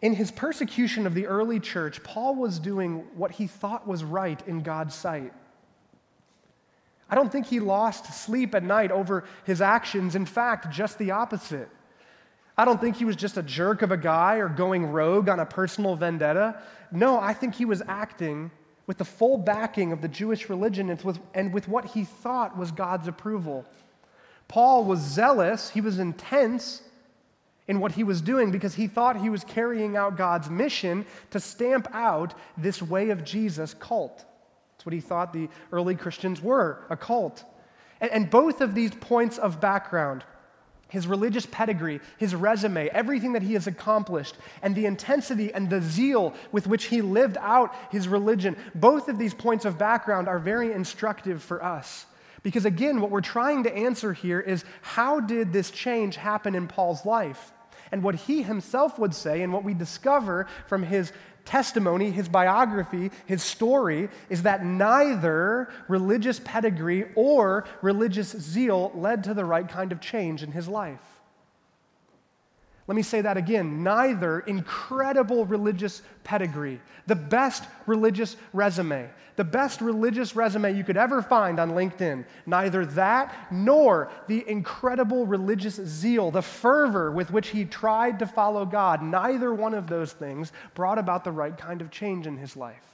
in 0.00 0.14
his 0.14 0.30
persecution 0.30 1.06
of 1.06 1.14
the 1.14 1.26
early 1.26 1.58
church, 1.58 2.02
Paul 2.04 2.36
was 2.36 2.58
doing 2.58 3.04
what 3.16 3.32
he 3.32 3.46
thought 3.48 3.86
was 3.86 4.04
right 4.04 4.40
in 4.46 4.62
God's 4.62 4.94
sight. 4.94 5.32
I 7.10 7.14
don't 7.14 7.32
think 7.32 7.46
he 7.46 7.58
lost 7.58 8.12
sleep 8.12 8.54
at 8.54 8.62
night 8.62 8.92
over 8.92 9.24
his 9.44 9.60
actions. 9.60 10.14
In 10.14 10.26
fact, 10.26 10.70
just 10.70 10.98
the 10.98 11.10
opposite. 11.10 11.68
I 12.56 12.64
don't 12.64 12.80
think 12.80 12.96
he 12.96 13.04
was 13.04 13.16
just 13.16 13.36
a 13.36 13.42
jerk 13.42 13.82
of 13.82 13.90
a 13.90 13.96
guy 13.96 14.36
or 14.36 14.48
going 14.48 14.86
rogue 14.86 15.28
on 15.28 15.40
a 15.40 15.46
personal 15.46 15.96
vendetta. 15.96 16.60
No, 16.92 17.18
I 17.18 17.32
think 17.32 17.54
he 17.54 17.64
was 17.64 17.82
acting 17.88 18.50
with 18.86 18.98
the 18.98 19.04
full 19.04 19.36
backing 19.38 19.92
of 19.92 20.00
the 20.00 20.08
Jewish 20.08 20.48
religion 20.48 20.90
and 20.90 21.00
with, 21.02 21.18
and 21.34 21.52
with 21.52 21.68
what 21.68 21.84
he 21.84 22.04
thought 22.04 22.56
was 22.58 22.72
God's 22.72 23.06
approval. 23.06 23.64
Paul 24.48 24.84
was 24.84 25.00
zealous, 25.00 25.70
he 25.70 25.80
was 25.80 25.98
intense 25.98 26.82
in 27.68 27.80
what 27.80 27.92
he 27.92 28.02
was 28.02 28.22
doing 28.22 28.50
because 28.50 28.74
he 28.74 28.86
thought 28.86 29.20
he 29.20 29.28
was 29.28 29.44
carrying 29.44 29.96
out 29.96 30.16
God's 30.16 30.48
mission 30.48 31.04
to 31.30 31.38
stamp 31.38 31.86
out 31.92 32.34
this 32.56 32.82
way 32.82 33.10
of 33.10 33.24
Jesus 33.24 33.74
cult. 33.74 34.24
That's 34.72 34.86
what 34.86 34.94
he 34.94 35.00
thought 35.00 35.32
the 35.32 35.48
early 35.70 35.94
Christians 35.94 36.42
were 36.42 36.84
a 36.88 36.96
cult. 36.96 37.44
And, 38.00 38.10
and 38.10 38.30
both 38.30 38.62
of 38.62 38.74
these 38.74 38.92
points 38.94 39.36
of 39.36 39.60
background, 39.60 40.24
his 40.88 41.06
religious 41.06 41.44
pedigree, 41.44 42.00
his 42.16 42.34
resume, 42.34 42.88
everything 42.88 43.34
that 43.34 43.42
he 43.42 43.52
has 43.52 43.66
accomplished, 43.66 44.36
and 44.62 44.74
the 44.74 44.86
intensity 44.86 45.52
and 45.52 45.68
the 45.68 45.82
zeal 45.82 46.32
with 46.52 46.66
which 46.66 46.84
he 46.84 47.02
lived 47.02 47.36
out 47.38 47.74
his 47.90 48.08
religion, 48.08 48.56
both 48.74 49.08
of 49.08 49.18
these 49.18 49.34
points 49.34 49.66
of 49.66 49.76
background 49.76 50.26
are 50.26 50.38
very 50.38 50.72
instructive 50.72 51.42
for 51.42 51.62
us. 51.62 52.06
Because 52.42 52.64
again, 52.64 53.00
what 53.00 53.10
we're 53.10 53.20
trying 53.20 53.64
to 53.64 53.74
answer 53.74 54.12
here 54.12 54.40
is 54.40 54.64
how 54.82 55.20
did 55.20 55.52
this 55.52 55.70
change 55.70 56.16
happen 56.16 56.54
in 56.54 56.68
Paul's 56.68 57.04
life? 57.04 57.52
And 57.90 58.02
what 58.02 58.14
he 58.14 58.42
himself 58.42 58.98
would 58.98 59.14
say, 59.14 59.42
and 59.42 59.52
what 59.52 59.64
we 59.64 59.74
discover 59.74 60.46
from 60.66 60.82
his 60.82 61.12
testimony, 61.44 62.10
his 62.10 62.28
biography, 62.28 63.10
his 63.24 63.42
story, 63.42 64.10
is 64.28 64.42
that 64.42 64.64
neither 64.64 65.70
religious 65.88 66.40
pedigree 66.44 67.06
or 67.14 67.64
religious 67.80 68.30
zeal 68.32 68.92
led 68.94 69.24
to 69.24 69.32
the 69.32 69.44
right 69.44 69.66
kind 69.66 69.90
of 69.90 70.00
change 70.00 70.42
in 70.42 70.52
his 70.52 70.68
life. 70.68 71.00
Let 72.88 72.96
me 72.96 73.02
say 73.02 73.20
that 73.20 73.36
again. 73.36 73.82
Neither 73.82 74.40
incredible 74.40 75.44
religious 75.44 76.00
pedigree, 76.24 76.80
the 77.06 77.14
best 77.14 77.64
religious 77.86 78.36
resume, 78.54 79.10
the 79.36 79.44
best 79.44 79.82
religious 79.82 80.34
resume 80.34 80.74
you 80.74 80.82
could 80.82 80.96
ever 80.96 81.20
find 81.20 81.60
on 81.60 81.72
LinkedIn, 81.72 82.24
neither 82.46 82.86
that 82.86 83.34
nor 83.52 84.10
the 84.26 84.42
incredible 84.48 85.26
religious 85.26 85.74
zeal, 85.74 86.30
the 86.30 86.40
fervor 86.40 87.12
with 87.12 87.30
which 87.30 87.48
he 87.48 87.66
tried 87.66 88.18
to 88.20 88.26
follow 88.26 88.64
God, 88.64 89.02
neither 89.02 89.52
one 89.52 89.74
of 89.74 89.86
those 89.86 90.14
things 90.14 90.50
brought 90.74 90.98
about 90.98 91.24
the 91.24 91.30
right 91.30 91.56
kind 91.56 91.82
of 91.82 91.90
change 91.90 92.26
in 92.26 92.38
his 92.38 92.56
life. 92.56 92.87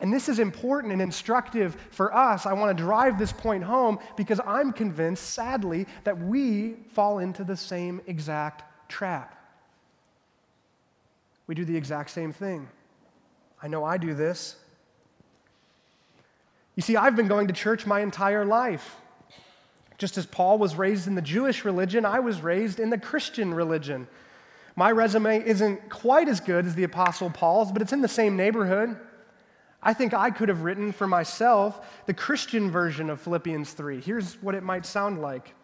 And 0.00 0.12
this 0.12 0.28
is 0.28 0.38
important 0.38 0.92
and 0.92 1.02
instructive 1.02 1.76
for 1.90 2.14
us. 2.14 2.46
I 2.46 2.52
want 2.52 2.76
to 2.76 2.82
drive 2.82 3.18
this 3.18 3.32
point 3.32 3.64
home 3.64 3.98
because 4.16 4.40
I'm 4.46 4.72
convinced, 4.72 5.30
sadly, 5.30 5.86
that 6.04 6.16
we 6.18 6.74
fall 6.92 7.18
into 7.18 7.42
the 7.42 7.56
same 7.56 8.00
exact 8.06 8.62
trap. 8.88 9.34
We 11.48 11.54
do 11.54 11.64
the 11.64 11.76
exact 11.76 12.10
same 12.10 12.32
thing. 12.32 12.68
I 13.60 13.66
know 13.66 13.84
I 13.84 13.96
do 13.96 14.14
this. 14.14 14.54
You 16.76 16.82
see, 16.82 16.96
I've 16.96 17.16
been 17.16 17.26
going 17.26 17.48
to 17.48 17.52
church 17.52 17.86
my 17.86 18.00
entire 18.00 18.44
life. 18.44 18.96
Just 19.96 20.16
as 20.16 20.26
Paul 20.26 20.58
was 20.58 20.76
raised 20.76 21.08
in 21.08 21.16
the 21.16 21.22
Jewish 21.22 21.64
religion, 21.64 22.04
I 22.04 22.20
was 22.20 22.40
raised 22.40 22.78
in 22.78 22.90
the 22.90 22.98
Christian 22.98 23.52
religion. 23.52 24.06
My 24.76 24.92
resume 24.92 25.44
isn't 25.44 25.90
quite 25.90 26.28
as 26.28 26.38
good 26.38 26.66
as 26.66 26.76
the 26.76 26.84
Apostle 26.84 27.30
Paul's, 27.30 27.72
but 27.72 27.82
it's 27.82 27.92
in 27.92 28.00
the 28.00 28.06
same 28.06 28.36
neighborhood. 28.36 28.96
I 29.82 29.94
think 29.94 30.12
I 30.12 30.30
could 30.30 30.48
have 30.48 30.62
written 30.62 30.92
for 30.92 31.06
myself 31.06 32.02
the 32.06 32.14
Christian 32.14 32.70
version 32.70 33.10
of 33.10 33.20
Philippians 33.20 33.72
3. 33.72 34.00
Here's 34.00 34.34
what 34.42 34.54
it 34.54 34.62
might 34.62 34.84
sound 34.84 35.20
like 35.20 35.54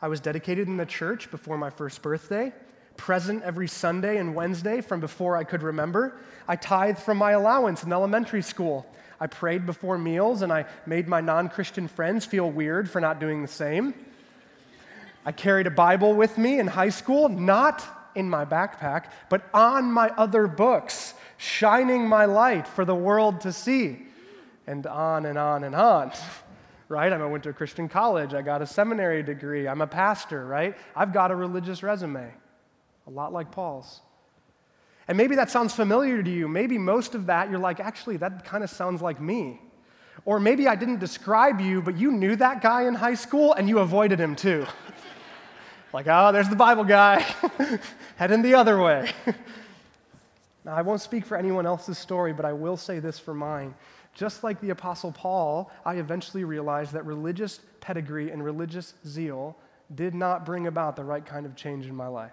I 0.00 0.08
was 0.08 0.20
dedicated 0.20 0.68
in 0.68 0.76
the 0.76 0.86
church 0.86 1.30
before 1.30 1.58
my 1.58 1.70
first 1.70 2.02
birthday, 2.02 2.52
present 2.96 3.42
every 3.42 3.66
Sunday 3.66 4.18
and 4.18 4.34
Wednesday 4.34 4.80
from 4.80 5.00
before 5.00 5.36
I 5.36 5.44
could 5.44 5.62
remember. 5.62 6.16
I 6.46 6.56
tithed 6.56 7.00
from 7.00 7.18
my 7.18 7.32
allowance 7.32 7.82
in 7.82 7.92
elementary 7.92 8.42
school. 8.42 8.86
I 9.18 9.26
prayed 9.26 9.64
before 9.64 9.96
meals, 9.96 10.42
and 10.42 10.52
I 10.52 10.66
made 10.86 11.08
my 11.08 11.20
non 11.20 11.48
Christian 11.48 11.88
friends 11.88 12.24
feel 12.26 12.50
weird 12.50 12.90
for 12.90 13.00
not 13.00 13.18
doing 13.18 13.42
the 13.42 13.48
same. 13.48 13.94
I 15.24 15.32
carried 15.32 15.66
a 15.66 15.70
Bible 15.70 16.14
with 16.14 16.36
me 16.36 16.58
in 16.60 16.66
high 16.66 16.90
school, 16.90 17.28
not 17.28 17.82
in 18.14 18.28
my 18.28 18.44
backpack, 18.44 19.06
but 19.30 19.42
on 19.54 19.90
my 19.90 20.10
other 20.10 20.46
books 20.46 21.14
shining 21.36 22.08
my 22.08 22.24
light 22.24 22.66
for 22.66 22.84
the 22.84 22.94
world 22.94 23.40
to 23.42 23.52
see. 23.52 23.98
And 24.66 24.86
on 24.86 25.26
and 25.26 25.38
on 25.38 25.64
and 25.64 25.74
on. 25.74 26.12
Right? 26.86 27.10
I 27.10 27.26
went 27.26 27.42
to 27.44 27.48
a 27.48 27.52
Christian 27.52 27.88
college. 27.88 28.34
I 28.34 28.42
got 28.42 28.60
a 28.60 28.66
seminary 28.66 29.22
degree. 29.22 29.66
I'm 29.66 29.80
a 29.80 29.86
pastor, 29.86 30.44
right? 30.44 30.76
I've 30.94 31.14
got 31.14 31.30
a 31.30 31.34
religious 31.34 31.82
resume, 31.82 32.30
a 33.06 33.10
lot 33.10 33.32
like 33.32 33.50
Paul's. 33.50 34.02
And 35.08 35.16
maybe 35.16 35.34
that 35.36 35.50
sounds 35.50 35.74
familiar 35.74 36.22
to 36.22 36.30
you. 36.30 36.46
Maybe 36.46 36.76
most 36.76 37.14
of 37.14 37.26
that, 37.26 37.50
you're 37.50 37.58
like, 37.58 37.80
actually, 37.80 38.18
that 38.18 38.44
kind 38.44 38.62
of 38.62 38.70
sounds 38.70 39.00
like 39.00 39.18
me. 39.18 39.60
Or 40.24 40.40
maybe 40.40 40.68
I 40.68 40.74
didn't 40.74 41.00
describe 41.00 41.60
you, 41.60 41.82
but 41.82 41.96
you 41.96 42.10
knew 42.10 42.36
that 42.36 42.62
guy 42.62 42.86
in 42.86 42.94
high 42.94 43.14
school 43.14 43.52
and 43.52 43.68
you 43.68 43.80
avoided 43.80 44.18
him 44.18 44.34
too. 44.34 44.66
like, 45.92 46.06
oh, 46.08 46.32
there's 46.32 46.48
the 46.48 46.56
Bible 46.56 46.84
guy, 46.84 47.24
heading 48.16 48.42
the 48.42 48.54
other 48.54 48.80
way. 48.80 49.10
Now, 50.64 50.74
I 50.74 50.82
won't 50.82 51.00
speak 51.00 51.26
for 51.26 51.36
anyone 51.36 51.66
else's 51.66 51.98
story, 51.98 52.32
but 52.32 52.44
I 52.44 52.52
will 52.52 52.76
say 52.76 52.98
this 52.98 53.18
for 53.18 53.34
mine. 53.34 53.74
Just 54.14 54.42
like 54.42 54.60
the 54.60 54.70
Apostle 54.70 55.12
Paul, 55.12 55.70
I 55.84 55.96
eventually 55.96 56.44
realized 56.44 56.92
that 56.92 57.04
religious 57.04 57.60
pedigree 57.80 58.30
and 58.30 58.42
religious 58.42 58.94
zeal 59.06 59.56
did 59.94 60.14
not 60.14 60.46
bring 60.46 60.66
about 60.66 60.96
the 60.96 61.04
right 61.04 61.24
kind 61.24 61.44
of 61.44 61.54
change 61.54 61.86
in 61.86 61.94
my 61.94 62.06
life. 62.06 62.32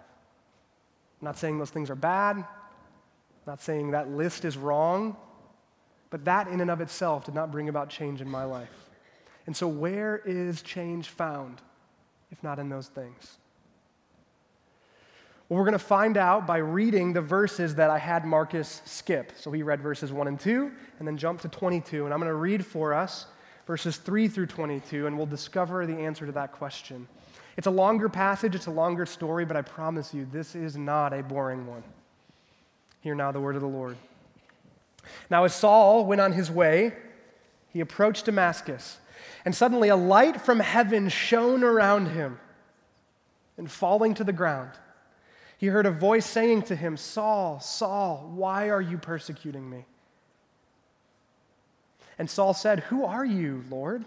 I'm 1.19 1.25
not 1.25 1.37
saying 1.37 1.57
those 1.57 1.71
things 1.71 1.89
are 1.89 1.95
bad, 1.95 2.37
I'm 2.37 2.45
not 3.45 3.61
saying 3.61 3.91
that 3.91 4.09
list 4.09 4.45
is 4.45 4.57
wrong, 4.57 5.17
but 6.09 6.23
that 6.25 6.47
in 6.47 6.61
and 6.61 6.71
of 6.71 6.79
itself 6.79 7.25
did 7.25 7.35
not 7.35 7.51
bring 7.51 7.67
about 7.67 7.89
change 7.89 8.21
in 8.21 8.29
my 8.29 8.43
life. 8.43 8.69
And 9.47 9.57
so, 9.57 9.67
where 9.67 10.21
is 10.23 10.61
change 10.61 11.09
found 11.09 11.61
if 12.31 12.41
not 12.43 12.59
in 12.59 12.69
those 12.69 12.87
things? 12.87 13.37
Well, 15.51 15.57
we're 15.57 15.65
going 15.65 15.73
to 15.73 15.79
find 15.79 16.15
out 16.15 16.47
by 16.47 16.59
reading 16.59 17.11
the 17.11 17.19
verses 17.19 17.75
that 17.75 17.89
I 17.89 17.97
had 17.97 18.23
Marcus 18.23 18.81
skip. 18.85 19.33
So 19.35 19.51
he 19.51 19.63
read 19.63 19.81
verses 19.81 20.13
1 20.13 20.29
and 20.29 20.39
2, 20.39 20.71
and 20.97 21.05
then 21.05 21.17
jump 21.17 21.41
to 21.41 21.49
22. 21.49 22.05
And 22.05 22.13
I'm 22.13 22.21
going 22.21 22.29
to 22.29 22.35
read 22.35 22.65
for 22.65 22.93
us 22.93 23.25
verses 23.67 23.97
3 23.97 24.29
through 24.29 24.45
22, 24.45 25.07
and 25.07 25.17
we'll 25.17 25.25
discover 25.25 25.85
the 25.85 25.97
answer 25.97 26.25
to 26.25 26.31
that 26.31 26.53
question. 26.53 27.05
It's 27.57 27.67
a 27.67 27.71
longer 27.71 28.07
passage, 28.07 28.55
it's 28.55 28.67
a 28.67 28.71
longer 28.71 29.05
story, 29.05 29.43
but 29.43 29.57
I 29.57 29.61
promise 29.61 30.13
you, 30.13 30.25
this 30.31 30.55
is 30.55 30.77
not 30.77 31.11
a 31.11 31.21
boring 31.21 31.67
one. 31.67 31.83
Hear 33.01 33.13
now 33.13 33.33
the 33.33 33.41
word 33.41 33.55
of 33.55 33.61
the 33.61 33.67
Lord. 33.67 33.97
Now, 35.29 35.43
as 35.43 35.53
Saul 35.53 36.05
went 36.05 36.21
on 36.21 36.31
his 36.31 36.49
way, 36.49 36.93
he 37.73 37.81
approached 37.81 38.23
Damascus, 38.23 38.99
and 39.43 39.53
suddenly 39.53 39.89
a 39.89 39.97
light 39.97 40.39
from 40.39 40.61
heaven 40.61 41.09
shone 41.09 41.61
around 41.61 42.05
him, 42.05 42.39
and 43.57 43.69
falling 43.69 44.13
to 44.13 44.23
the 44.23 44.31
ground, 44.31 44.69
he 45.61 45.67
heard 45.67 45.85
a 45.85 45.91
voice 45.91 46.25
saying 46.25 46.63
to 46.63 46.75
him, 46.75 46.97
Saul, 46.97 47.59
Saul, 47.59 48.31
why 48.33 48.71
are 48.71 48.81
you 48.81 48.97
persecuting 48.97 49.69
me? 49.69 49.85
And 52.17 52.27
Saul 52.27 52.55
said, 52.55 52.79
Who 52.79 53.05
are 53.05 53.23
you, 53.23 53.63
Lord? 53.69 54.03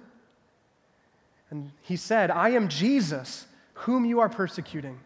And 1.50 1.70
he 1.82 1.94
said, 1.94 2.32
I 2.32 2.48
am 2.50 2.68
Jesus, 2.68 3.46
whom 3.74 4.04
you 4.04 4.18
are 4.18 4.28
persecuting. 4.28 4.98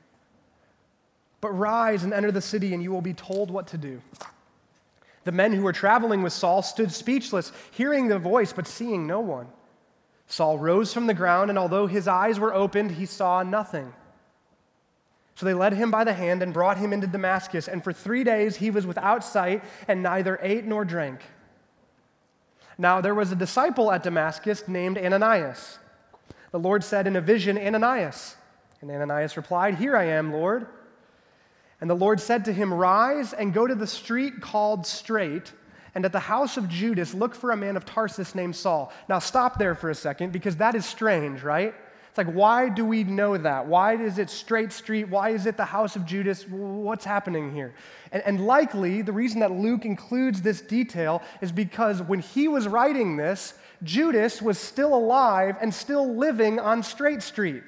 But 1.42 1.50
rise 1.50 2.02
and 2.02 2.14
enter 2.14 2.32
the 2.32 2.40
city, 2.40 2.72
and 2.72 2.82
you 2.82 2.92
will 2.92 3.02
be 3.02 3.12
told 3.12 3.50
what 3.50 3.66
to 3.66 3.76
do. 3.76 4.00
The 5.24 5.32
men 5.32 5.52
who 5.52 5.64
were 5.64 5.74
traveling 5.74 6.22
with 6.22 6.32
Saul 6.32 6.62
stood 6.62 6.90
speechless, 6.90 7.52
hearing 7.72 8.08
the 8.08 8.18
voice, 8.18 8.54
but 8.54 8.66
seeing 8.66 9.06
no 9.06 9.20
one. 9.20 9.48
Saul 10.28 10.58
rose 10.58 10.94
from 10.94 11.08
the 11.08 11.12
ground, 11.12 11.50
and 11.50 11.58
although 11.58 11.86
his 11.86 12.08
eyes 12.08 12.40
were 12.40 12.54
opened, 12.54 12.92
he 12.92 13.04
saw 13.04 13.42
nothing. 13.42 13.92
So 15.38 15.46
they 15.46 15.54
led 15.54 15.74
him 15.74 15.92
by 15.92 16.02
the 16.02 16.14
hand 16.14 16.42
and 16.42 16.52
brought 16.52 16.78
him 16.78 16.92
into 16.92 17.06
Damascus, 17.06 17.68
and 17.68 17.84
for 17.84 17.92
three 17.92 18.24
days 18.24 18.56
he 18.56 18.72
was 18.72 18.88
without 18.88 19.22
sight 19.22 19.62
and 19.86 20.02
neither 20.02 20.36
ate 20.42 20.64
nor 20.64 20.84
drank. 20.84 21.20
Now 22.76 23.00
there 23.00 23.14
was 23.14 23.30
a 23.30 23.36
disciple 23.36 23.92
at 23.92 24.02
Damascus 24.02 24.66
named 24.66 24.98
Ananias. 24.98 25.78
The 26.50 26.58
Lord 26.58 26.82
said 26.82 27.06
in 27.06 27.14
a 27.14 27.20
vision, 27.20 27.56
Ananias. 27.56 28.34
And 28.80 28.90
Ananias 28.90 29.36
replied, 29.36 29.76
Here 29.76 29.96
I 29.96 30.06
am, 30.06 30.32
Lord. 30.32 30.66
And 31.80 31.88
the 31.88 31.94
Lord 31.94 32.18
said 32.20 32.44
to 32.46 32.52
him, 32.52 32.74
Rise 32.74 33.32
and 33.32 33.54
go 33.54 33.64
to 33.64 33.76
the 33.76 33.86
street 33.86 34.40
called 34.40 34.88
Straight, 34.88 35.52
and 35.94 36.04
at 36.04 36.10
the 36.10 36.18
house 36.18 36.56
of 36.56 36.68
Judas 36.68 37.14
look 37.14 37.36
for 37.36 37.52
a 37.52 37.56
man 37.56 37.76
of 37.76 37.84
Tarsus 37.84 38.34
named 38.34 38.56
Saul. 38.56 38.92
Now 39.08 39.20
stop 39.20 39.56
there 39.56 39.76
for 39.76 39.88
a 39.88 39.94
second 39.94 40.32
because 40.32 40.56
that 40.56 40.74
is 40.74 40.84
strange, 40.84 41.44
right? 41.44 41.76
It's 42.18 42.26
like, 42.26 42.34
why 42.34 42.68
do 42.68 42.84
we 42.84 43.04
know 43.04 43.36
that? 43.36 43.68
Why 43.68 43.94
is 43.94 44.18
it 44.18 44.28
Straight 44.28 44.72
Street? 44.72 45.08
Why 45.08 45.30
is 45.30 45.46
it 45.46 45.56
the 45.56 45.64
house 45.64 45.94
of 45.94 46.04
Judas? 46.04 46.48
What's 46.48 47.04
happening 47.04 47.54
here? 47.54 47.74
And, 48.10 48.24
and 48.26 48.44
likely, 48.44 49.02
the 49.02 49.12
reason 49.12 49.38
that 49.38 49.52
Luke 49.52 49.84
includes 49.84 50.42
this 50.42 50.60
detail 50.60 51.22
is 51.40 51.52
because 51.52 52.02
when 52.02 52.18
he 52.18 52.48
was 52.48 52.66
writing 52.66 53.16
this, 53.16 53.54
Judas 53.84 54.42
was 54.42 54.58
still 54.58 54.94
alive 54.94 55.58
and 55.60 55.72
still 55.72 56.12
living 56.12 56.58
on 56.58 56.82
Straight 56.82 57.22
Street. 57.22 57.62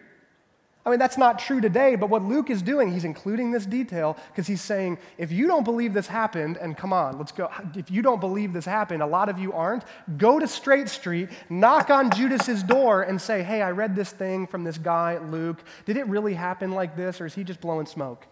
I 0.85 0.89
mean, 0.89 0.99
that's 0.99 1.19
not 1.19 1.39
true 1.39 1.61
today, 1.61 1.95
but 1.95 2.09
what 2.09 2.25
Luke 2.25 2.49
is 2.49 2.63
doing, 2.63 2.91
he's 2.91 3.05
including 3.05 3.51
this 3.51 3.67
detail 3.67 4.17
because 4.29 4.47
he's 4.47 4.63
saying, 4.63 4.97
if 5.19 5.31
you 5.31 5.47
don't 5.47 5.63
believe 5.63 5.93
this 5.93 6.07
happened, 6.07 6.57
and 6.57 6.75
come 6.75 6.91
on, 6.93 7.19
let's 7.19 7.33
go, 7.33 7.51
if 7.77 7.91
you 7.91 8.01
don't 8.01 8.19
believe 8.19 8.55
this 8.55 8.65
happened, 8.65 9.03
a 9.03 9.07
lot 9.07 9.29
of 9.29 9.39
you 9.39 9.53
aren't, 9.53 9.85
go 10.17 10.39
to 10.39 10.49
Straight 10.49 10.89
Street, 10.89 11.29
knock 11.51 11.91
on 11.91 12.11
Judas's 12.11 12.63
door, 12.63 13.03
and 13.03 13.21
say, 13.21 13.43
hey, 13.43 13.61
I 13.61 13.73
read 13.73 13.95
this 13.95 14.11
thing 14.11 14.47
from 14.47 14.65
this 14.65 14.79
guy, 14.79 15.19
Luke. 15.19 15.63
Did 15.85 15.99
it 15.99 16.07
really 16.07 16.33
happen 16.33 16.73
like 16.73 16.97
this, 16.97 17.21
or 17.21 17.27
is 17.27 17.35
he 17.35 17.45
just 17.45 17.61
blowing 17.61 17.85
smoke? 17.85 18.27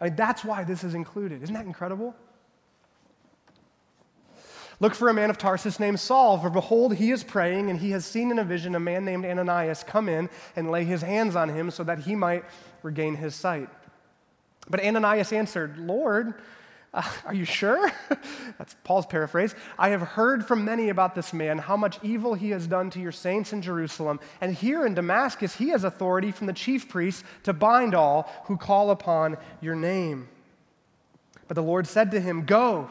I 0.00 0.04
mean, 0.04 0.16
that's 0.16 0.44
why 0.44 0.62
this 0.62 0.84
is 0.84 0.94
included. 0.94 1.42
Isn't 1.42 1.54
that 1.54 1.66
incredible? 1.66 2.14
Look 4.80 4.94
for 4.94 5.08
a 5.08 5.14
man 5.14 5.30
of 5.30 5.38
Tarsus 5.38 5.78
named 5.78 6.00
Saul, 6.00 6.38
for 6.38 6.50
behold, 6.50 6.96
he 6.96 7.10
is 7.10 7.22
praying, 7.22 7.70
and 7.70 7.78
he 7.78 7.92
has 7.92 8.04
seen 8.04 8.30
in 8.30 8.38
a 8.38 8.44
vision 8.44 8.74
a 8.74 8.80
man 8.80 9.04
named 9.04 9.24
Ananias 9.24 9.84
come 9.84 10.08
in 10.08 10.28
and 10.56 10.70
lay 10.70 10.84
his 10.84 11.02
hands 11.02 11.36
on 11.36 11.48
him 11.48 11.70
so 11.70 11.84
that 11.84 12.00
he 12.00 12.14
might 12.16 12.44
regain 12.82 13.14
his 13.14 13.34
sight. 13.34 13.68
But 14.68 14.84
Ananias 14.84 15.32
answered, 15.32 15.78
Lord, 15.78 16.34
uh, 16.92 17.02
are 17.24 17.34
you 17.34 17.44
sure? 17.44 17.90
That's 18.58 18.74
Paul's 18.84 19.06
paraphrase. 19.06 19.54
I 19.78 19.90
have 19.90 20.00
heard 20.00 20.46
from 20.46 20.64
many 20.64 20.88
about 20.88 21.14
this 21.14 21.32
man, 21.32 21.58
how 21.58 21.76
much 21.76 21.98
evil 22.02 22.34
he 22.34 22.50
has 22.50 22.66
done 22.66 22.90
to 22.90 23.00
your 23.00 23.12
saints 23.12 23.52
in 23.52 23.62
Jerusalem. 23.62 24.20
And 24.40 24.54
here 24.54 24.86
in 24.86 24.94
Damascus, 24.94 25.56
he 25.56 25.68
has 25.70 25.84
authority 25.84 26.30
from 26.30 26.46
the 26.46 26.52
chief 26.52 26.88
priests 26.88 27.24
to 27.44 27.52
bind 27.52 27.94
all 27.94 28.30
who 28.46 28.56
call 28.56 28.90
upon 28.90 29.36
your 29.60 29.74
name. 29.74 30.28
But 31.46 31.56
the 31.56 31.62
Lord 31.62 31.86
said 31.86 32.10
to 32.12 32.20
him, 32.20 32.44
Go 32.44 32.90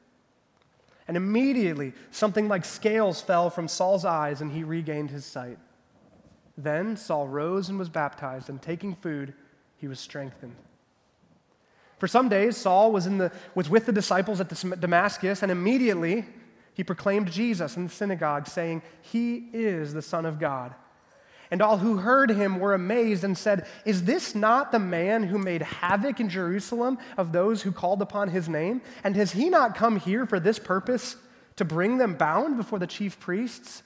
And 1.11 1.17
immediately, 1.17 1.91
something 2.11 2.47
like 2.47 2.63
scales 2.63 3.19
fell 3.19 3.49
from 3.49 3.67
Saul's 3.67 4.05
eyes, 4.05 4.39
and 4.39 4.49
he 4.49 4.63
regained 4.63 5.11
his 5.11 5.25
sight. 5.25 5.57
Then 6.57 6.95
Saul 6.95 7.27
rose 7.27 7.67
and 7.67 7.77
was 7.77 7.89
baptized, 7.89 8.47
and 8.47 8.61
taking 8.61 8.95
food, 8.95 9.33
he 9.75 9.89
was 9.89 9.99
strengthened. 9.99 10.55
For 11.99 12.07
some 12.07 12.29
days, 12.29 12.55
Saul 12.55 12.93
was, 12.93 13.07
in 13.07 13.17
the, 13.17 13.29
was 13.55 13.69
with 13.69 13.85
the 13.85 13.91
disciples 13.91 14.39
at 14.39 14.47
Damascus, 14.79 15.43
and 15.43 15.51
immediately 15.51 16.25
he 16.75 16.83
proclaimed 16.85 17.29
Jesus 17.29 17.75
in 17.75 17.83
the 17.83 17.93
synagogue, 17.93 18.47
saying, 18.47 18.81
He 19.01 19.49
is 19.51 19.93
the 19.93 20.01
Son 20.01 20.25
of 20.25 20.39
God. 20.39 20.73
And 21.51 21.61
all 21.61 21.77
who 21.77 21.97
heard 21.97 22.31
him 22.31 22.59
were 22.59 22.73
amazed 22.73 23.25
and 23.25 23.37
said, 23.37 23.67
Is 23.83 24.05
this 24.05 24.33
not 24.33 24.71
the 24.71 24.79
man 24.79 25.23
who 25.23 25.37
made 25.37 25.61
havoc 25.61 26.21
in 26.21 26.29
Jerusalem 26.29 26.97
of 27.17 27.33
those 27.33 27.61
who 27.61 27.73
called 27.73 28.01
upon 28.01 28.29
his 28.29 28.47
name? 28.47 28.81
And 29.03 29.17
has 29.17 29.33
he 29.33 29.49
not 29.49 29.75
come 29.75 29.97
here 29.97 30.25
for 30.25 30.39
this 30.39 30.57
purpose, 30.57 31.17
to 31.57 31.65
bring 31.65 31.97
them 31.97 32.15
bound 32.15 32.55
before 32.55 32.79
the 32.79 32.87
chief 32.87 33.19
priests? 33.19 33.83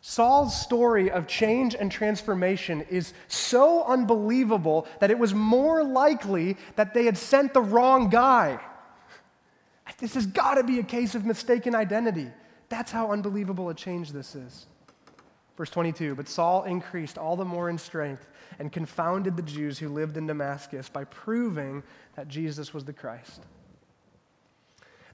Saul's 0.00 0.58
story 0.58 1.10
of 1.10 1.26
change 1.26 1.74
and 1.74 1.92
transformation 1.92 2.80
is 2.88 3.12
so 3.28 3.84
unbelievable 3.84 4.86
that 5.00 5.10
it 5.10 5.18
was 5.18 5.34
more 5.34 5.84
likely 5.84 6.56
that 6.76 6.94
they 6.94 7.04
had 7.04 7.18
sent 7.18 7.52
the 7.52 7.60
wrong 7.60 8.08
guy. 8.08 8.58
This 9.98 10.14
has 10.14 10.24
got 10.24 10.54
to 10.54 10.64
be 10.64 10.78
a 10.78 10.82
case 10.82 11.14
of 11.14 11.26
mistaken 11.26 11.74
identity. 11.74 12.28
That's 12.70 12.90
how 12.90 13.12
unbelievable 13.12 13.68
a 13.68 13.74
change 13.74 14.12
this 14.12 14.34
is. 14.34 14.66
Verse 15.60 15.68
22 15.68 16.14
But 16.14 16.26
Saul 16.26 16.62
increased 16.62 17.18
all 17.18 17.36
the 17.36 17.44
more 17.44 17.68
in 17.68 17.76
strength 17.76 18.26
and 18.58 18.72
confounded 18.72 19.36
the 19.36 19.42
Jews 19.42 19.78
who 19.78 19.90
lived 19.90 20.16
in 20.16 20.26
Damascus 20.26 20.88
by 20.88 21.04
proving 21.04 21.82
that 22.16 22.28
Jesus 22.28 22.72
was 22.72 22.86
the 22.86 22.94
Christ. 22.94 23.42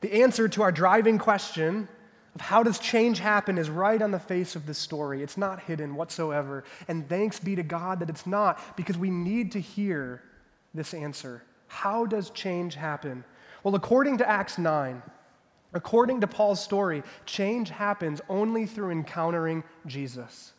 The 0.03 0.23
answer 0.23 0.47
to 0.47 0.63
our 0.63 0.71
driving 0.71 1.19
question 1.19 1.89
of 2.37 2.41
how 2.41 2.63
does 2.63 2.79
change 2.79 3.19
happen 3.19 3.59
is 3.59 3.69
right 3.69 4.01
on 4.01 4.13
the 4.13 4.21
face 4.21 4.55
of 4.55 4.67
this 4.67 4.79
story. 4.79 5.21
It's 5.21 5.37
not 5.37 5.65
hidden 5.65 5.97
whatsoever. 5.97 6.63
And 6.87 7.09
thanks 7.09 7.41
be 7.41 7.57
to 7.57 7.65
God 7.65 7.99
that 7.99 8.09
it's 8.09 8.25
not, 8.25 8.77
because 8.77 8.97
we 8.97 9.11
need 9.11 9.51
to 9.51 9.61
hear 9.61 10.23
this 10.73 10.95
answer. 10.95 11.43
How 11.67 12.07
does 12.07 12.31
change 12.31 12.77
happen? 12.77 13.25
Well, 13.65 13.75
according 13.75 14.19
to 14.19 14.29
Acts 14.29 14.59
9, 14.59 15.03
According 15.77 16.23
to 16.23 16.27
Paul's 16.27 16.65
story, 16.65 17.03
change 17.27 17.69
happens 17.69 18.23
only 18.31 18.65
through 18.65 18.93
encountering 18.93 19.63
Jesus. 19.87 20.55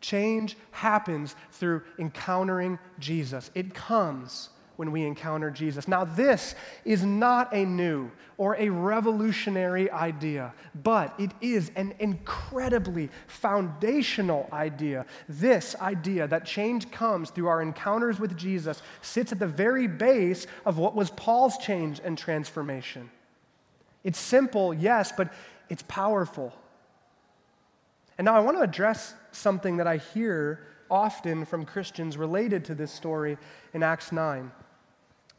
Change 0.00 0.56
happens 0.72 1.36
through 1.52 1.82
encountering 2.00 2.80
Jesus. 2.98 3.52
It 3.54 3.74
comes 3.74 4.48
when 4.74 4.90
we 4.90 5.04
encounter 5.04 5.52
Jesus. 5.52 5.86
Now, 5.86 6.04
this 6.04 6.56
is 6.84 7.04
not 7.04 7.54
a 7.54 7.64
new 7.64 8.10
or 8.36 8.56
a 8.56 8.68
revolutionary 8.70 9.88
idea, 9.92 10.52
but 10.82 11.14
it 11.16 11.30
is 11.40 11.70
an 11.76 11.94
incredibly 12.00 13.10
foundational 13.28 14.48
idea. 14.52 15.06
This 15.28 15.76
idea 15.80 16.26
that 16.26 16.44
change 16.44 16.90
comes 16.90 17.30
through 17.30 17.46
our 17.46 17.62
encounters 17.62 18.18
with 18.18 18.36
Jesus 18.36 18.82
sits 19.00 19.30
at 19.30 19.38
the 19.38 19.46
very 19.46 19.86
base 19.86 20.48
of 20.66 20.76
what 20.76 20.96
was 20.96 21.10
Paul's 21.10 21.56
change 21.58 22.00
and 22.02 22.18
transformation. 22.18 23.08
It's 24.04 24.18
simple, 24.18 24.74
yes, 24.74 25.12
but 25.16 25.32
it's 25.68 25.82
powerful. 25.88 26.52
And 28.18 28.26
now 28.26 28.36
I 28.36 28.40
want 28.40 28.56
to 28.58 28.62
address 28.62 29.14
something 29.32 29.78
that 29.78 29.86
I 29.86 29.96
hear 29.96 30.66
often 30.90 31.44
from 31.44 31.64
Christians 31.64 32.16
related 32.16 32.64
to 32.66 32.74
this 32.74 32.92
story 32.92 33.38
in 33.72 33.82
Acts 33.82 34.12
9. 34.12 34.52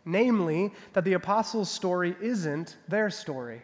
Namely, 0.03 0.73
that 0.93 1.03
the 1.03 1.13
apostles' 1.13 1.71
story 1.71 2.15
isn't 2.21 2.77
their 2.87 3.09
story. 3.09 3.61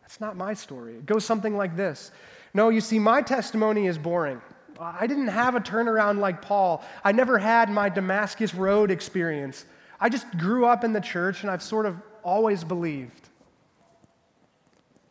That's 0.00 0.20
not 0.20 0.36
my 0.36 0.54
story. 0.54 0.94
It 0.94 1.06
goes 1.06 1.24
something 1.24 1.56
like 1.56 1.76
this 1.76 2.12
No, 2.52 2.68
you 2.68 2.80
see, 2.80 2.98
my 2.98 3.22
testimony 3.22 3.86
is 3.86 3.98
boring. 3.98 4.40
I 4.78 5.06
didn't 5.06 5.28
have 5.28 5.54
a 5.54 5.60
turnaround 5.60 6.18
like 6.18 6.42
Paul. 6.42 6.84
I 7.04 7.12
never 7.12 7.38
had 7.38 7.70
my 7.70 7.88
Damascus 7.88 8.54
Road 8.54 8.90
experience. 8.90 9.64
I 10.00 10.08
just 10.08 10.30
grew 10.36 10.66
up 10.66 10.82
in 10.82 10.92
the 10.92 11.00
church 11.00 11.42
and 11.42 11.50
I've 11.50 11.62
sort 11.62 11.86
of 11.86 11.96
always 12.22 12.64
believed. 12.64 13.28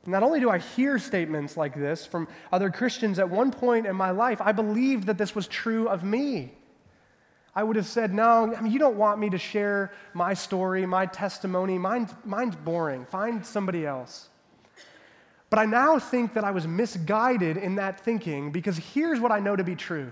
Not 0.06 0.24
only 0.24 0.40
do 0.40 0.50
I 0.50 0.58
hear 0.58 1.00
statements 1.00 1.56
like 1.56 1.76
this 1.76 2.06
from 2.06 2.28
other 2.52 2.70
Christians, 2.70 3.20
at 3.20 3.30
one 3.30 3.52
point 3.52 3.86
in 3.86 3.96
my 3.96 4.12
life, 4.12 4.42
I 4.42 4.52
believed 4.52 5.08
that 5.08 5.18
this 5.18 5.34
was 5.34 5.48
true 5.48 5.88
of 5.88 6.04
me. 6.04 6.52
I 7.56 7.64
would 7.64 7.76
have 7.76 7.86
said, 7.86 8.14
No, 8.14 8.54
I 8.54 8.62
mean, 8.62 8.74
you 8.74 8.80
don't 8.80 8.98
want 8.98 9.20
me 9.20 9.30
to 9.30 9.38
share 9.38 9.94
my 10.14 10.34
story, 10.34 10.86
my 10.86 11.06
testimony. 11.06 11.78
Mine's, 11.78 12.12
mine's 12.26 12.56
boring. 12.56 13.06
Find 13.06 13.46
somebody 13.46 13.86
else. 13.86 14.30
But 15.50 15.60
I 15.60 15.66
now 15.66 16.00
think 16.00 16.34
that 16.34 16.44
I 16.44 16.52
was 16.52 16.68
misguided 16.68 17.58
in 17.58 17.76
that 17.76 18.00
thinking 18.00 18.52
because 18.52 18.78
here's 18.78 19.20
what 19.20 19.32
I 19.32 19.40
know 19.40 19.56
to 19.56 19.64
be 19.64 19.76
true. 19.76 20.12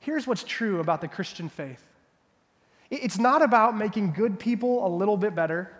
Here's 0.00 0.26
what's 0.26 0.44
true 0.44 0.80
about 0.80 1.00
the 1.00 1.08
Christian 1.08 1.48
faith 1.48 1.82
it's 2.90 3.18
not 3.18 3.42
about 3.42 3.76
making 3.76 4.12
good 4.12 4.38
people 4.38 4.86
a 4.86 4.88
little 4.88 5.16
bit 5.16 5.34
better. 5.34 5.72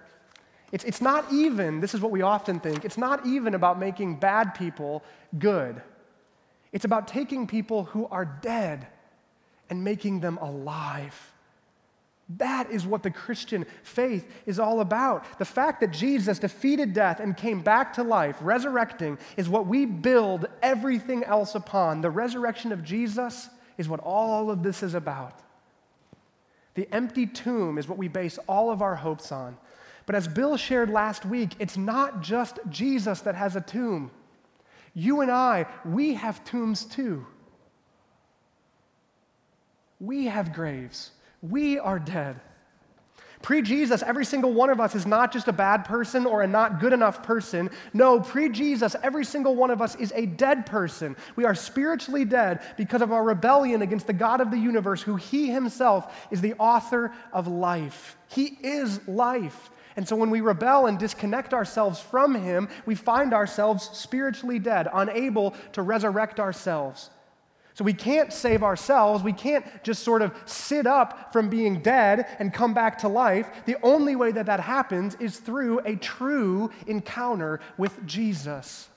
It's, 0.75 0.83
it's 0.83 1.01
not 1.01 1.33
even, 1.33 1.79
this 1.79 1.95
is 1.95 2.01
what 2.01 2.11
we 2.11 2.23
often 2.23 2.59
think, 2.59 2.85
it's 2.85 2.99
not 2.99 3.25
even 3.25 3.55
about 3.55 3.79
making 3.79 4.17
bad 4.17 4.57
people 4.57 5.05
good. 5.39 5.81
It's 6.73 6.85
about 6.85 7.07
taking 7.07 7.47
people 7.47 7.85
who 7.85 8.09
are 8.09 8.25
dead 8.25 8.89
and 9.71 9.85
making 9.85 10.19
them 10.19 10.37
alive. 10.39 11.33
That 12.39 12.73
is 12.73 12.89
what 12.89 13.05
the 13.05 13.13
Christian 13.13 13.67
faith 13.85 14.29
is 14.47 14.59
all 14.59 14.81
about. 14.81 15.39
The 15.39 15.45
fact 15.45 15.81
that 15.81 15.93
Jesus 15.93 16.41
defeated 16.41 16.93
death 16.93 17.21
and 17.21 17.37
came 17.37 17.63
back 17.63 17.93
to 17.93 18.03
life, 18.03 18.37
resurrecting, 18.41 19.17
is 19.37 19.49
what 19.49 19.69
we 19.69 19.87
build 19.87 20.47
everything 20.61 21.23
else 21.23 21.55
upon. 21.55 22.01
The 22.01 22.11
resurrection 22.11 22.73
of 22.73 22.83
Jesus 22.83 23.49
is 23.79 23.89
what 23.89 24.01
all 24.01 24.51
of 24.51 24.65
this 24.65 24.83
is 24.83 24.95
about. 24.95 25.39
The 26.75 26.93
empty 26.93 27.29
tomb 27.29 27.79
is 27.79 27.87
what 27.87 27.97
we 27.97 28.09
base 28.09 28.41
all 28.49 28.73
of 28.73 28.83
our 28.83 28.97
hopes 28.97 29.31
on. 29.31 29.57
But 30.07 30.15
as 30.15 30.29
Bill 30.29 30.57
shared 30.57 30.91
last 30.91 31.25
week, 31.25 31.53
it's 31.59 31.77
not 31.77 32.21
just 32.21 32.59
Jesus 32.69 33.21
that 33.23 33.35
has 33.35 33.57
a 33.57 33.61
tomb. 33.61 34.11
You 34.95 35.23
and 35.23 35.31
I, 35.31 35.67
we 35.85 36.15
have 36.15 36.45
tombs 36.45 36.85
too. 36.85 37.27
We 39.99 40.27
have 40.27 40.53
graves. 40.53 41.11
We 41.43 41.79
are 41.79 41.99
dead. 41.99 42.41
Pre 43.45 43.61
Jesus, 43.61 44.03
every 44.03 44.25
single 44.25 44.55
one 44.55 44.71
of 44.71 44.81
us 44.81 44.95
is 44.95 45.05
not 45.05 45.31
just 45.31 45.49
a 45.49 45.53
bad 45.53 45.85
person 45.85 46.25
or 46.25 46.41
a 46.41 46.47
not 46.47 46.81
good 46.81 46.95
enough 46.95 47.23
person. 47.23 47.69
No, 47.93 48.19
pre 48.19 48.49
Jesus, 48.49 48.97
every 49.03 49.25
single 49.25 49.55
one 49.55 49.71
of 49.71 49.83
us 49.83 49.97
is 49.97 50.15
a 50.17 50.25
dead 50.25 50.65
person. 50.65 51.15
We 51.37 51.45
are 51.45 51.55
spiritually 51.55 52.25
dead 52.25 52.63
because 52.79 53.03
of 53.03 53.13
our 53.13 53.23
rebellion 53.23 53.83
against 53.83 54.07
the 54.07 54.15
God 54.15 54.41
of 54.41 54.51
the 54.51 54.57
universe, 54.57 55.03
who 55.03 55.17
He 55.17 55.49
Himself 55.49 56.27
is 56.31 56.41
the 56.41 56.55
author 56.55 57.13
of 57.35 57.47
life. 57.47 58.17
He 58.29 58.57
is 58.63 59.07
life. 59.07 59.71
And 59.97 60.07
so 60.09 60.17
when 60.17 60.31
we 60.31 60.41
rebel 60.41 60.87
and 60.87 60.99
disconnect 60.99 61.55
ourselves 61.55 62.01
from 62.01 62.35
Him, 62.35 62.69
we 62.87 62.95
find 62.95 63.33
ourselves 63.33 63.89
spiritually 63.93 64.59
dead, 64.59 64.89
unable 64.93 65.55
to 65.73 65.83
resurrect 65.83 66.41
ourselves. 66.41 67.11
So 67.75 67.85
we 67.85 67.93
can't 67.93 68.33
save 68.33 68.63
ourselves. 68.63 69.25
We 69.25 69.33
can't 69.33 69.67
just 69.83 70.05
sort 70.05 70.23
of 70.23 70.33
sit 70.47 70.87
up 70.87 71.33
from 71.33 71.49
being 71.49 71.83
dead 71.83 72.27
and 72.39 72.55
come 72.55 72.73
back 72.73 72.99
to 72.99 73.09
life. 73.09 73.49
The 73.67 73.77
only 73.83 74.15
way 74.15 74.31
that 74.31 74.47
that 74.47 74.61
happens 74.61 75.17
is 75.17 75.39
through 75.39 75.81
a 75.81 75.97
true 75.97 76.71
encounter 76.87 77.61
with 77.77 78.07
Jesus. 78.07 78.89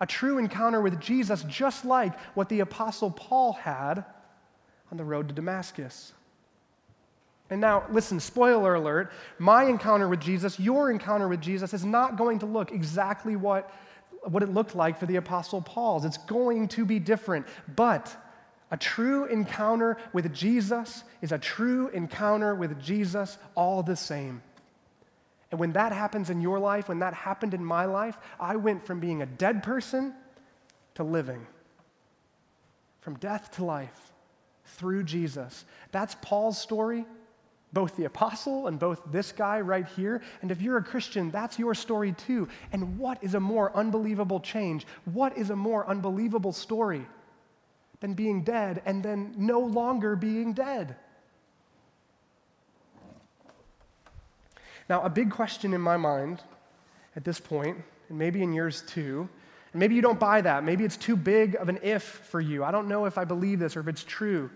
A 0.00 0.06
true 0.06 0.38
encounter 0.38 0.80
with 0.80 0.98
Jesus, 0.98 1.42
just 1.42 1.84
like 1.84 2.18
what 2.34 2.48
the 2.48 2.60
Apostle 2.60 3.10
Paul 3.10 3.52
had 3.52 4.04
on 4.90 4.96
the 4.96 5.04
road 5.04 5.28
to 5.28 5.34
Damascus. 5.34 6.14
And 7.50 7.60
now, 7.60 7.84
listen, 7.90 8.20
spoiler 8.20 8.76
alert 8.76 9.12
my 9.38 9.64
encounter 9.64 10.08
with 10.08 10.20
Jesus, 10.20 10.58
your 10.58 10.90
encounter 10.90 11.26
with 11.26 11.40
Jesus, 11.40 11.74
is 11.74 11.84
not 11.84 12.16
going 12.16 12.38
to 12.38 12.46
look 12.46 12.72
exactly 12.72 13.36
what 13.36 13.70
what 14.24 14.42
it 14.42 14.50
looked 14.50 14.74
like 14.74 14.98
for 14.98 15.06
the 15.06 15.16
Apostle 15.16 15.62
Paul's. 15.62 16.04
It's 16.04 16.18
going 16.18 16.68
to 16.68 16.84
be 16.84 16.98
different. 16.98 17.46
But 17.74 18.14
a 18.70 18.76
true 18.76 19.24
encounter 19.24 19.96
with 20.12 20.32
Jesus 20.34 21.04
is 21.22 21.32
a 21.32 21.38
true 21.38 21.88
encounter 21.88 22.54
with 22.54 22.80
Jesus 22.80 23.38
all 23.54 23.82
the 23.82 23.96
same. 23.96 24.42
And 25.50 25.58
when 25.58 25.72
that 25.72 25.92
happens 25.92 26.30
in 26.30 26.40
your 26.40 26.58
life, 26.58 26.88
when 26.88 27.00
that 27.00 27.14
happened 27.14 27.54
in 27.54 27.64
my 27.64 27.86
life, 27.86 28.16
I 28.38 28.56
went 28.56 28.86
from 28.86 29.00
being 29.00 29.22
a 29.22 29.26
dead 29.26 29.62
person 29.62 30.14
to 30.94 31.02
living, 31.02 31.46
from 33.00 33.14
death 33.14 33.50
to 33.52 33.64
life 33.64 34.12
through 34.64 35.04
Jesus. 35.04 35.64
That's 35.90 36.14
Paul's 36.20 36.58
story 36.58 37.04
both 37.72 37.96
the 37.96 38.04
apostle 38.04 38.66
and 38.66 38.78
both 38.78 39.00
this 39.10 39.32
guy 39.32 39.60
right 39.60 39.86
here. 39.86 40.22
And 40.42 40.50
if 40.50 40.60
you're 40.60 40.78
a 40.78 40.82
Christian, 40.82 41.30
that's 41.30 41.58
your 41.58 41.74
story 41.74 42.12
too. 42.12 42.48
And 42.72 42.98
what 42.98 43.22
is 43.22 43.34
a 43.34 43.40
more 43.40 43.74
unbelievable 43.76 44.40
change? 44.40 44.86
What 45.04 45.36
is 45.36 45.50
a 45.50 45.56
more 45.56 45.86
unbelievable 45.88 46.52
story 46.52 47.06
than 48.00 48.14
being 48.14 48.42
dead 48.42 48.82
and 48.84 49.02
then 49.02 49.34
no 49.36 49.60
longer 49.60 50.16
being 50.16 50.52
dead? 50.52 50.96
Now, 54.88 55.02
a 55.02 55.10
big 55.10 55.30
question 55.30 55.72
in 55.72 55.80
my 55.80 55.96
mind 55.96 56.42
at 57.14 57.24
this 57.24 57.38
point, 57.38 57.78
and 58.08 58.18
maybe 58.18 58.42
in 58.42 58.52
yours 58.52 58.82
too, 58.82 59.28
and 59.72 59.78
maybe 59.78 59.94
you 59.94 60.02
don't 60.02 60.18
buy 60.18 60.40
that. 60.40 60.64
Maybe 60.64 60.84
it's 60.84 60.96
too 60.96 61.14
big 61.14 61.54
of 61.54 61.68
an 61.68 61.78
if 61.82 62.02
for 62.02 62.40
you. 62.40 62.64
I 62.64 62.72
don't 62.72 62.88
know 62.88 63.04
if 63.04 63.16
I 63.16 63.24
believe 63.24 63.60
this 63.60 63.76
or 63.76 63.80
if 63.80 63.88
it's 63.88 64.02
true. 64.02 64.50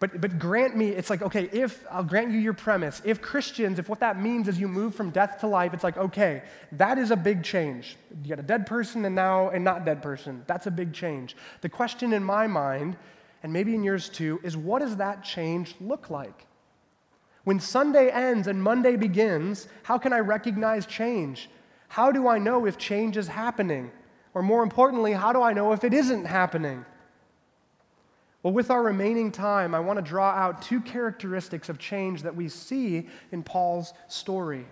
But, 0.00 0.18
but 0.18 0.38
grant 0.38 0.74
me, 0.78 0.88
it's 0.88 1.10
like, 1.10 1.20
okay, 1.20 1.50
if 1.52 1.84
I'll 1.90 2.02
grant 2.02 2.32
you 2.32 2.38
your 2.38 2.54
premise, 2.54 3.02
if 3.04 3.20
Christians, 3.20 3.78
if 3.78 3.90
what 3.90 4.00
that 4.00 4.18
means 4.18 4.48
is 4.48 4.58
you 4.58 4.66
move 4.66 4.94
from 4.94 5.10
death 5.10 5.40
to 5.40 5.46
life, 5.46 5.74
it's 5.74 5.84
like, 5.84 5.98
okay, 5.98 6.42
that 6.72 6.96
is 6.96 7.10
a 7.10 7.16
big 7.16 7.44
change. 7.44 7.98
You 8.22 8.30
got 8.30 8.38
a 8.38 8.46
dead 8.46 8.66
person 8.66 9.04
and 9.04 9.14
now 9.14 9.50
a 9.50 9.58
not 9.58 9.84
dead 9.84 10.02
person. 10.02 10.42
That's 10.46 10.66
a 10.66 10.70
big 10.70 10.94
change. 10.94 11.36
The 11.60 11.68
question 11.68 12.14
in 12.14 12.24
my 12.24 12.46
mind, 12.46 12.96
and 13.42 13.52
maybe 13.52 13.74
in 13.74 13.84
yours 13.84 14.08
too, 14.08 14.40
is 14.42 14.56
what 14.56 14.78
does 14.78 14.96
that 14.96 15.22
change 15.22 15.74
look 15.82 16.08
like? 16.08 16.46
When 17.44 17.60
Sunday 17.60 18.08
ends 18.08 18.46
and 18.46 18.62
Monday 18.62 18.96
begins, 18.96 19.68
how 19.82 19.98
can 19.98 20.14
I 20.14 20.20
recognize 20.20 20.86
change? 20.86 21.50
How 21.88 22.10
do 22.10 22.26
I 22.26 22.38
know 22.38 22.64
if 22.64 22.78
change 22.78 23.18
is 23.18 23.28
happening? 23.28 23.90
Or 24.32 24.42
more 24.42 24.62
importantly, 24.62 25.12
how 25.12 25.34
do 25.34 25.42
I 25.42 25.52
know 25.52 25.72
if 25.72 25.84
it 25.84 25.92
isn't 25.92 26.24
happening? 26.24 26.86
Well, 28.42 28.54
with 28.54 28.70
our 28.70 28.82
remaining 28.82 29.32
time, 29.32 29.74
I 29.74 29.80
want 29.80 29.98
to 29.98 30.02
draw 30.02 30.30
out 30.30 30.62
two 30.62 30.80
characteristics 30.80 31.68
of 31.68 31.78
change 31.78 32.22
that 32.22 32.34
we 32.34 32.48
see 32.48 33.08
in 33.32 33.42
Paul's 33.42 33.92
story. 34.08 34.64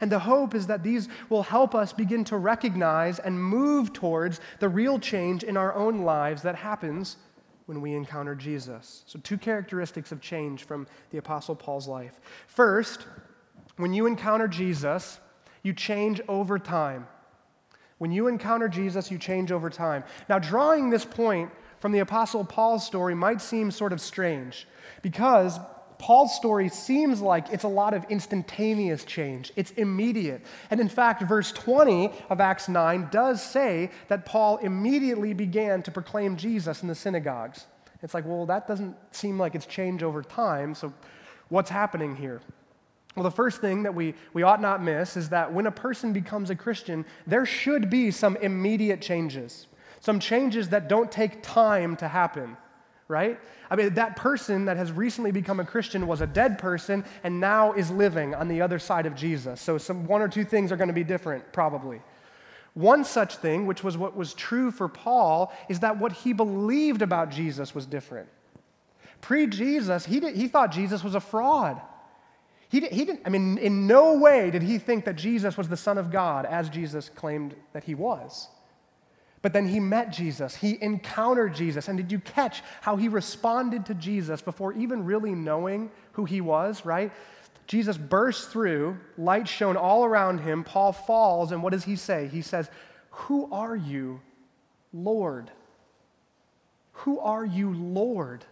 And 0.00 0.10
the 0.10 0.18
hope 0.18 0.54
is 0.54 0.66
that 0.68 0.82
these 0.82 1.08
will 1.28 1.42
help 1.42 1.74
us 1.74 1.92
begin 1.92 2.24
to 2.24 2.36
recognize 2.36 3.18
and 3.18 3.42
move 3.42 3.92
towards 3.92 4.40
the 4.60 4.68
real 4.68 4.98
change 4.98 5.42
in 5.42 5.56
our 5.56 5.74
own 5.74 6.02
lives 6.02 6.42
that 6.42 6.54
happens 6.54 7.16
when 7.66 7.80
we 7.80 7.94
encounter 7.94 8.34
Jesus. 8.34 9.02
So, 9.06 9.18
two 9.20 9.38
characteristics 9.38 10.12
of 10.12 10.20
change 10.20 10.64
from 10.64 10.86
the 11.10 11.18
Apostle 11.18 11.54
Paul's 11.54 11.88
life. 11.88 12.20
First, 12.46 13.06
when 13.76 13.92
you 13.92 14.06
encounter 14.06 14.46
Jesus, 14.46 15.18
you 15.62 15.72
change 15.72 16.20
over 16.28 16.58
time. 16.58 17.06
When 17.98 18.12
you 18.12 18.28
encounter 18.28 18.68
Jesus, 18.68 19.10
you 19.10 19.18
change 19.18 19.50
over 19.50 19.70
time. 19.70 20.04
Now, 20.28 20.38
drawing 20.38 20.90
this 20.90 21.04
point 21.04 21.50
from 21.84 21.92
the 21.92 21.98
Apostle 21.98 22.46
Paul's 22.46 22.86
story 22.86 23.14
might 23.14 23.42
seem 23.42 23.70
sort 23.70 23.92
of 23.92 24.00
strange 24.00 24.66
because 25.02 25.58
Paul's 25.98 26.34
story 26.34 26.70
seems 26.70 27.20
like 27.20 27.50
it's 27.52 27.64
a 27.64 27.68
lot 27.68 27.92
of 27.92 28.06
instantaneous 28.08 29.04
change. 29.04 29.52
It's 29.54 29.70
immediate. 29.72 30.46
And 30.70 30.80
in 30.80 30.88
fact, 30.88 31.20
verse 31.24 31.52
20 31.52 32.10
of 32.30 32.40
Acts 32.40 32.70
9 32.70 33.08
does 33.12 33.42
say 33.42 33.90
that 34.08 34.24
Paul 34.24 34.56
immediately 34.62 35.34
began 35.34 35.82
to 35.82 35.90
proclaim 35.90 36.38
Jesus 36.38 36.80
in 36.80 36.88
the 36.88 36.94
synagogues. 36.94 37.66
It's 38.02 38.14
like, 38.14 38.24
well, 38.24 38.46
that 38.46 38.66
doesn't 38.66 38.96
seem 39.10 39.38
like 39.38 39.54
it's 39.54 39.66
changed 39.66 40.02
over 40.02 40.22
time, 40.22 40.74
so 40.74 40.90
what's 41.50 41.68
happening 41.68 42.16
here? 42.16 42.40
Well, 43.14 43.24
the 43.24 43.30
first 43.30 43.60
thing 43.60 43.82
that 43.82 43.94
we, 43.94 44.14
we 44.32 44.42
ought 44.42 44.62
not 44.62 44.82
miss 44.82 45.18
is 45.18 45.28
that 45.28 45.52
when 45.52 45.66
a 45.66 45.70
person 45.70 46.14
becomes 46.14 46.48
a 46.48 46.56
Christian, 46.56 47.04
there 47.26 47.44
should 47.44 47.90
be 47.90 48.10
some 48.10 48.36
immediate 48.36 49.02
changes 49.02 49.66
some 50.04 50.20
changes 50.20 50.68
that 50.68 50.86
don't 50.86 51.10
take 51.10 51.42
time 51.42 51.96
to 51.96 52.06
happen, 52.06 52.58
right? 53.08 53.40
I 53.70 53.76
mean, 53.76 53.94
that 53.94 54.16
person 54.16 54.66
that 54.66 54.76
has 54.76 54.92
recently 54.92 55.30
become 55.30 55.60
a 55.60 55.64
Christian 55.64 56.06
was 56.06 56.20
a 56.20 56.26
dead 56.26 56.58
person 56.58 57.06
and 57.22 57.40
now 57.40 57.72
is 57.72 57.90
living 57.90 58.34
on 58.34 58.46
the 58.46 58.60
other 58.60 58.78
side 58.78 59.06
of 59.06 59.14
Jesus. 59.16 59.62
So, 59.62 59.78
some 59.78 60.06
one 60.06 60.20
or 60.20 60.28
two 60.28 60.44
things 60.44 60.70
are 60.70 60.76
going 60.76 60.88
to 60.88 60.94
be 60.94 61.04
different, 61.04 61.54
probably. 61.54 62.02
One 62.74 63.02
such 63.02 63.36
thing, 63.36 63.66
which 63.66 63.82
was 63.82 63.96
what 63.96 64.14
was 64.14 64.34
true 64.34 64.70
for 64.70 64.88
Paul, 64.88 65.50
is 65.70 65.80
that 65.80 65.98
what 65.98 66.12
he 66.12 66.34
believed 66.34 67.00
about 67.00 67.30
Jesus 67.30 67.74
was 67.74 67.86
different. 67.86 68.28
Pre 69.22 69.46
Jesus, 69.46 70.04
he, 70.04 70.20
he 70.32 70.48
thought 70.48 70.70
Jesus 70.70 71.02
was 71.02 71.14
a 71.14 71.20
fraud. 71.20 71.80
He, 72.68 72.80
he 72.80 73.06
didn't, 73.06 73.22
I 73.24 73.30
mean, 73.30 73.56
in 73.56 73.86
no 73.86 74.18
way 74.18 74.50
did 74.50 74.62
he 74.62 74.76
think 74.76 75.06
that 75.06 75.16
Jesus 75.16 75.56
was 75.56 75.70
the 75.70 75.78
Son 75.78 75.96
of 75.96 76.10
God 76.10 76.44
as 76.44 76.68
Jesus 76.68 77.08
claimed 77.08 77.54
that 77.72 77.84
he 77.84 77.94
was. 77.94 78.48
But 79.44 79.52
then 79.52 79.68
he 79.68 79.78
met 79.78 80.10
Jesus, 80.10 80.54
he 80.56 80.78
encountered 80.80 81.54
Jesus. 81.54 81.88
And 81.88 81.98
did 81.98 82.10
you 82.10 82.18
catch 82.18 82.62
how 82.80 82.96
he 82.96 83.08
responded 83.08 83.84
to 83.84 83.94
Jesus 83.94 84.40
before 84.40 84.72
even 84.72 85.04
really 85.04 85.34
knowing 85.34 85.90
who 86.12 86.24
he 86.24 86.40
was, 86.40 86.86
right? 86.86 87.12
Jesus 87.66 87.98
bursts 87.98 88.46
through, 88.46 88.96
light 89.18 89.46
shone 89.46 89.76
all 89.76 90.06
around 90.06 90.38
him. 90.38 90.64
Paul 90.64 90.94
falls, 90.94 91.52
and 91.52 91.62
what 91.62 91.74
does 91.74 91.84
he 91.84 91.94
say? 91.94 92.26
He 92.28 92.40
says, 92.40 92.70
Who 93.10 93.52
are 93.52 93.76
you, 93.76 94.22
Lord? 94.94 95.50
Who 96.92 97.20
are 97.20 97.44
you, 97.44 97.74
Lord? 97.74 98.46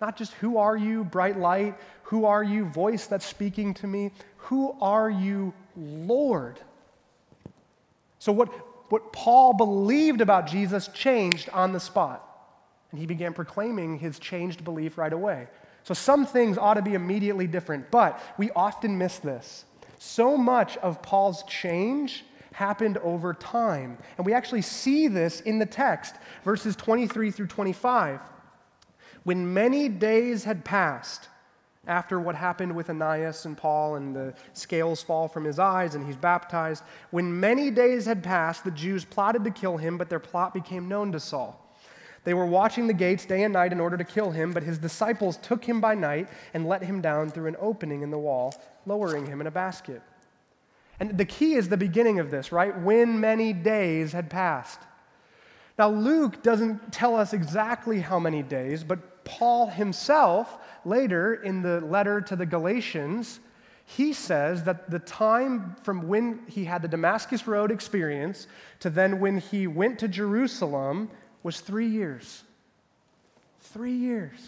Not 0.00 0.16
just 0.16 0.34
who 0.34 0.58
are 0.58 0.76
you, 0.76 1.02
bright 1.02 1.36
light? 1.36 1.76
Who 2.04 2.26
are 2.26 2.44
you, 2.44 2.66
voice 2.66 3.08
that's 3.08 3.26
speaking 3.26 3.74
to 3.74 3.88
me? 3.88 4.12
Who 4.36 4.76
are 4.80 5.10
you, 5.10 5.52
Lord? 5.76 6.60
So, 8.20 8.30
what, 8.30 8.52
what 8.88 9.12
Paul 9.12 9.54
believed 9.54 10.20
about 10.20 10.46
Jesus 10.46 10.88
changed 10.88 11.48
on 11.50 11.72
the 11.72 11.80
spot. 11.80 12.24
And 12.90 13.00
he 13.00 13.06
began 13.06 13.34
proclaiming 13.34 13.98
his 13.98 14.18
changed 14.18 14.64
belief 14.64 14.96
right 14.96 15.12
away. 15.12 15.48
So 15.84 15.94
some 15.94 16.26
things 16.26 16.58
ought 16.58 16.74
to 16.74 16.82
be 16.82 16.94
immediately 16.94 17.46
different, 17.46 17.90
but 17.90 18.20
we 18.38 18.50
often 18.52 18.98
miss 18.98 19.18
this. 19.18 19.64
So 19.98 20.36
much 20.36 20.76
of 20.78 21.02
Paul's 21.02 21.42
change 21.44 22.24
happened 22.52 22.98
over 22.98 23.34
time. 23.34 23.98
And 24.16 24.26
we 24.26 24.32
actually 24.32 24.62
see 24.62 25.08
this 25.08 25.40
in 25.42 25.58
the 25.58 25.66
text, 25.66 26.16
verses 26.44 26.76
23 26.76 27.30
through 27.30 27.46
25. 27.46 28.20
When 29.24 29.52
many 29.52 29.88
days 29.88 30.44
had 30.44 30.64
passed, 30.64 31.28
after 31.88 32.20
what 32.20 32.34
happened 32.34 32.76
with 32.76 32.90
Ananias 32.90 33.46
and 33.46 33.56
Paul 33.56 33.96
and 33.96 34.14
the 34.14 34.34
scales 34.52 35.02
fall 35.02 35.26
from 35.26 35.44
his 35.44 35.58
eyes 35.58 35.94
and 35.94 36.06
he's 36.06 36.16
baptized. 36.16 36.84
When 37.10 37.40
many 37.40 37.70
days 37.70 38.04
had 38.04 38.22
passed, 38.22 38.62
the 38.62 38.70
Jews 38.70 39.04
plotted 39.04 39.42
to 39.44 39.50
kill 39.50 39.78
him, 39.78 39.98
but 39.98 40.08
their 40.08 40.20
plot 40.20 40.54
became 40.54 40.86
known 40.86 41.10
to 41.12 41.20
Saul. 41.20 41.64
They 42.24 42.34
were 42.34 42.46
watching 42.46 42.86
the 42.86 42.92
gates 42.92 43.24
day 43.24 43.44
and 43.44 43.54
night 43.54 43.72
in 43.72 43.80
order 43.80 43.96
to 43.96 44.04
kill 44.04 44.30
him, 44.30 44.52
but 44.52 44.62
his 44.62 44.76
disciples 44.76 45.38
took 45.38 45.64
him 45.64 45.80
by 45.80 45.94
night 45.94 46.28
and 46.52 46.68
let 46.68 46.82
him 46.82 47.00
down 47.00 47.30
through 47.30 47.46
an 47.46 47.56
opening 47.58 48.02
in 48.02 48.10
the 48.10 48.18
wall, 48.18 48.54
lowering 48.84 49.26
him 49.26 49.40
in 49.40 49.46
a 49.46 49.50
basket. 49.50 50.02
And 51.00 51.16
the 51.16 51.24
key 51.24 51.54
is 51.54 51.68
the 51.68 51.76
beginning 51.76 52.18
of 52.18 52.30
this, 52.30 52.52
right? 52.52 52.78
When 52.80 53.18
many 53.18 53.52
days 53.52 54.12
had 54.12 54.28
passed. 54.28 54.80
Now, 55.78 55.88
Luke 55.88 56.42
doesn't 56.42 56.92
tell 56.92 57.16
us 57.16 57.32
exactly 57.32 58.00
how 58.00 58.18
many 58.18 58.42
days, 58.42 58.82
but 58.82 59.24
Paul 59.24 59.68
himself 59.68 60.58
later 60.88 61.34
in 61.34 61.62
the 61.62 61.80
letter 61.80 62.20
to 62.22 62.36
the 62.36 62.46
Galatians, 62.46 63.40
he 63.84 64.12
says 64.12 64.64
that 64.64 64.90
the 64.90 64.98
time 64.98 65.74
from 65.82 66.08
when 66.08 66.40
he 66.46 66.64
had 66.64 66.82
the 66.82 66.88
Damascus 66.88 67.46
Road 67.46 67.70
experience 67.70 68.46
to 68.80 68.90
then 68.90 69.18
when 69.18 69.38
he 69.38 69.66
went 69.66 69.98
to 70.00 70.08
Jerusalem 70.08 71.10
was 71.42 71.60
three 71.60 71.88
years. 71.88 72.42
Three 73.60 73.94
years. 73.94 74.38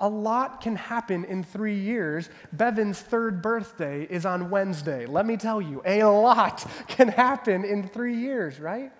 A 0.00 0.08
lot 0.08 0.60
can 0.60 0.74
happen 0.74 1.24
in 1.24 1.44
three 1.44 1.78
years. 1.78 2.28
Bevan's 2.52 3.00
third 3.00 3.40
birthday 3.40 4.08
is 4.10 4.26
on 4.26 4.50
Wednesday. 4.50 5.06
Let 5.06 5.24
me 5.24 5.36
tell 5.36 5.62
you, 5.62 5.80
a 5.84 6.02
lot 6.02 6.68
can 6.88 7.06
happen 7.06 7.64
in 7.64 7.86
three 7.86 8.16
years, 8.16 8.58
right? 8.58 8.90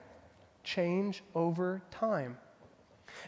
Change 0.62 1.24
over 1.34 1.82
time. 1.90 2.38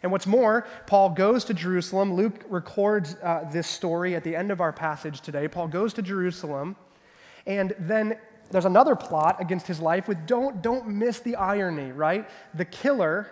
And 0.05 0.13
what's 0.13 0.27
more, 0.27 0.67
Paul 0.87 1.09
goes 1.09 1.47
to 1.47 1.55
Jerusalem. 1.55 2.13
Luke 2.13 2.45
records 2.51 3.17
uh, 3.23 3.49
this 3.51 3.67
story 3.67 4.15
at 4.15 4.23
the 4.23 4.37
end 4.37 4.51
of 4.51 4.61
our 4.61 4.71
passage 4.71 5.23
today. 5.23 5.49
Paul 5.49 5.67
goes 5.67 5.95
to 5.95 6.03
Jerusalem, 6.03 6.77
and 7.47 7.75
then 7.79 8.19
there's 8.51 8.67
another 8.67 8.97
plot 8.97 9.41
against 9.41 9.67
his 9.67 9.81
life 9.81 10.07
with 10.07 10.27
don't, 10.27 10.61
don't 10.61 10.89
miss 10.89 11.21
the 11.21 11.37
irony, 11.37 11.91
right? 11.91 12.29
The 12.53 12.67
killer 12.67 13.31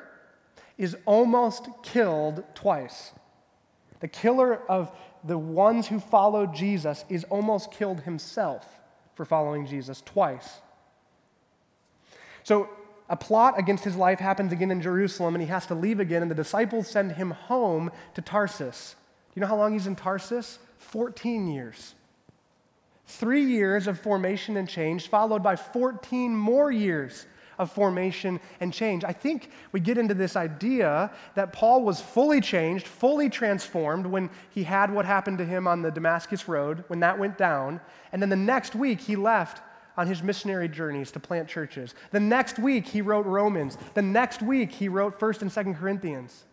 is 0.78 0.96
almost 1.04 1.68
killed 1.82 2.42
twice. 2.54 3.12
The 4.00 4.08
killer 4.08 4.62
of 4.66 4.96
the 5.24 5.36
ones 5.36 5.86
who 5.86 6.00
followed 6.00 6.54
Jesus 6.54 7.04
is 7.10 7.24
almost 7.24 7.70
killed 7.70 8.00
himself 8.00 8.66
for 9.14 9.26
following 9.26 9.66
Jesus 9.66 10.00
twice. 10.00 10.60
So, 12.44 12.70
a 13.12 13.16
plot 13.16 13.58
against 13.58 13.84
his 13.84 13.94
life 13.94 14.18
happens 14.18 14.52
again 14.52 14.70
in 14.70 14.80
Jerusalem, 14.80 15.34
and 15.34 15.42
he 15.42 15.48
has 15.48 15.66
to 15.66 15.74
leave 15.74 16.00
again, 16.00 16.22
and 16.22 16.30
the 16.30 16.34
disciples 16.34 16.88
send 16.88 17.12
him 17.12 17.30
home 17.30 17.90
to 18.14 18.22
Tarsus. 18.22 18.96
Do 19.28 19.32
you 19.38 19.42
know 19.42 19.48
how 19.48 19.56
long 19.56 19.74
he's 19.74 19.86
in 19.86 19.94
Tarsus? 19.94 20.58
14 20.78 21.46
years. 21.46 21.94
Three 23.06 23.44
years 23.44 23.86
of 23.86 24.00
formation 24.00 24.56
and 24.56 24.66
change, 24.66 25.08
followed 25.08 25.42
by 25.42 25.56
14 25.56 26.34
more 26.34 26.72
years 26.72 27.26
of 27.58 27.70
formation 27.70 28.40
and 28.60 28.72
change. 28.72 29.04
I 29.04 29.12
think 29.12 29.50
we 29.72 29.80
get 29.80 29.98
into 29.98 30.14
this 30.14 30.34
idea 30.34 31.10
that 31.34 31.52
Paul 31.52 31.82
was 31.82 32.00
fully 32.00 32.40
changed, 32.40 32.86
fully 32.86 33.28
transformed 33.28 34.06
when 34.06 34.30
he 34.48 34.64
had 34.64 34.90
what 34.90 35.04
happened 35.04 35.36
to 35.36 35.44
him 35.44 35.68
on 35.68 35.82
the 35.82 35.90
Damascus 35.90 36.48
Road, 36.48 36.82
when 36.86 37.00
that 37.00 37.18
went 37.18 37.36
down. 37.36 37.78
And 38.10 38.22
then 38.22 38.30
the 38.30 38.36
next 38.36 38.74
week, 38.74 39.02
he 39.02 39.16
left 39.16 39.60
on 39.96 40.06
his 40.06 40.22
missionary 40.22 40.68
journeys 40.68 41.10
to 41.12 41.20
plant 41.20 41.48
churches. 41.48 41.94
The 42.10 42.20
next 42.20 42.58
week, 42.58 42.86
he 42.86 43.02
wrote 43.02 43.26
Romans. 43.26 43.76
The 43.94 44.02
next 44.02 44.42
week, 44.42 44.72
he 44.72 44.88
wrote 44.88 45.18
1st 45.18 45.42
and 45.42 45.50
2nd 45.50 45.78
Corinthians. 45.78 46.44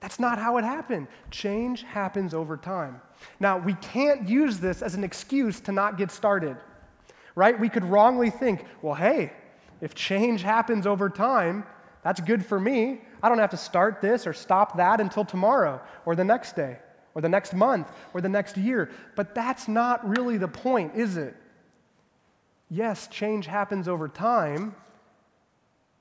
That's 0.00 0.20
not 0.20 0.38
how 0.38 0.58
it 0.58 0.64
happened. 0.64 1.08
Change 1.30 1.82
happens 1.82 2.34
over 2.34 2.56
time. 2.56 3.00
Now, 3.40 3.58
we 3.58 3.74
can't 3.74 4.28
use 4.28 4.58
this 4.58 4.82
as 4.82 4.94
an 4.94 5.04
excuse 5.04 5.60
to 5.60 5.72
not 5.72 5.96
get 5.98 6.10
started 6.10 6.56
right? 7.36 7.60
We 7.60 7.68
could 7.68 7.84
wrongly 7.84 8.30
think, 8.30 8.64
well, 8.82 8.96
hey, 8.96 9.32
if 9.80 9.94
change 9.94 10.42
happens 10.42 10.86
over 10.86 11.08
time, 11.08 11.64
that's 12.02 12.20
good 12.20 12.44
for 12.44 12.58
me. 12.58 13.02
I 13.22 13.28
don't 13.28 13.38
have 13.38 13.50
to 13.50 13.56
start 13.56 14.00
this 14.00 14.26
or 14.26 14.32
stop 14.32 14.78
that 14.78 15.00
until 15.00 15.24
tomorrow 15.24 15.80
or 16.04 16.16
the 16.16 16.24
next 16.24 16.56
day 16.56 16.78
or 17.14 17.20
the 17.22 17.28
next 17.28 17.54
month 17.54 17.88
or 18.14 18.20
the 18.20 18.28
next 18.28 18.56
year. 18.56 18.90
But 19.14 19.34
that's 19.34 19.68
not 19.68 20.06
really 20.08 20.38
the 20.38 20.48
point, 20.48 20.94
is 20.96 21.16
it? 21.16 21.36
Yes, 22.68 23.06
change 23.08 23.46
happens 23.46 23.88
over 23.88 24.08
time. 24.08 24.74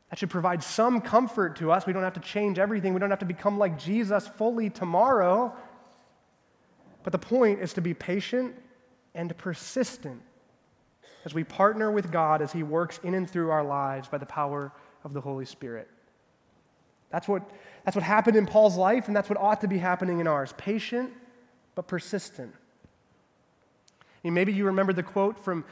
That 0.10 0.19
should 0.19 0.30
provide 0.30 0.63
some 0.63 1.01
comfort 1.01 1.58
to 1.58 1.71
us. 1.71 1.86
We 1.86 1.93
don't 1.93 2.04
have 2.04 2.13
to 2.13 2.19
change 2.19 2.60
everything. 2.60 2.93
We 2.93 2.99
don't 2.99 3.10
have 3.10 3.19
to 3.19 3.25
become 3.25 3.58
like 3.58 3.78
Jesus 3.78 4.28
fully 4.28 4.69
tomorrow. 4.69 5.54
But 7.04 7.12
the 7.12 7.19
point 7.19 7.60
is 7.60 7.73
to 7.73 7.82
be 7.82 7.93
patient 7.93 8.56
and 9.13 9.36
persistent 9.38 10.21
as 11.23 11.34
we 11.34 11.43
partner 11.43 11.91
with 11.91 12.12
God 12.12 12.41
as 12.41 12.51
He 12.51 12.63
works 12.63 12.99
in 13.04 13.13
and 13.13 13.30
through 13.30 13.49
our 13.49 13.63
lives 13.63 14.08
by 14.08 14.17
the 14.17 14.25
power 14.25 14.71
of 15.04 15.13
the 15.13 15.21
Holy 15.21 15.45
Spirit. 15.45 15.89
That's 17.12 17.28
what, 17.28 17.49
that's 17.84 17.95
what 17.95 18.04
happened 18.04 18.36
in 18.36 18.45
Paul's 18.45 18.78
life, 18.78 19.08
and 19.08 19.15
that's 19.15 19.30
what 19.30 19.39
ought 19.39 19.62
to 19.62 19.67
be 19.67 19.78
happening 19.78 20.19
in 20.19 20.28
ours 20.28 20.54
patient 20.58 21.12
but 21.75 21.88
persistent. 21.88 22.54
Maybe 24.23 24.54
you 24.54 24.65
remember 24.65 24.91
the 24.91 25.04
quote 25.04 25.43
from 25.43 25.65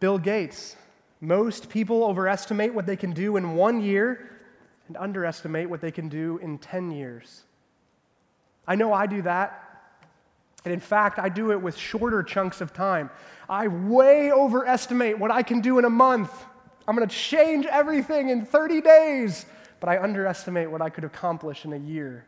Bill 0.00 0.18
Gates 0.18 0.76
Most 1.20 1.68
people 1.70 2.04
overestimate 2.04 2.74
what 2.74 2.86
they 2.86 2.96
can 2.96 3.12
do 3.12 3.36
in 3.36 3.54
one 3.54 3.80
year 3.80 4.30
and 4.88 4.96
underestimate 4.96 5.68
what 5.68 5.80
they 5.80 5.90
can 5.90 6.08
do 6.08 6.38
in 6.42 6.58
10 6.58 6.90
years. 6.90 7.42
I 8.66 8.74
know 8.74 8.92
I 8.92 9.06
do 9.06 9.22
that. 9.22 9.62
And 10.64 10.72
in 10.72 10.80
fact, 10.80 11.18
I 11.18 11.28
do 11.28 11.52
it 11.52 11.62
with 11.62 11.76
shorter 11.76 12.22
chunks 12.22 12.60
of 12.60 12.72
time. 12.72 13.08
I 13.48 13.68
way 13.68 14.32
overestimate 14.32 15.18
what 15.18 15.30
I 15.30 15.42
can 15.42 15.60
do 15.60 15.78
in 15.78 15.84
a 15.84 15.90
month. 15.90 16.30
I'm 16.86 16.96
going 16.96 17.08
to 17.08 17.14
change 17.14 17.66
everything 17.66 18.28
in 18.28 18.44
30 18.44 18.80
days, 18.80 19.46
but 19.80 19.88
I 19.88 20.02
underestimate 20.02 20.70
what 20.70 20.82
I 20.82 20.90
could 20.90 21.04
accomplish 21.04 21.64
in 21.64 21.72
a 21.72 21.78
year. 21.78 22.26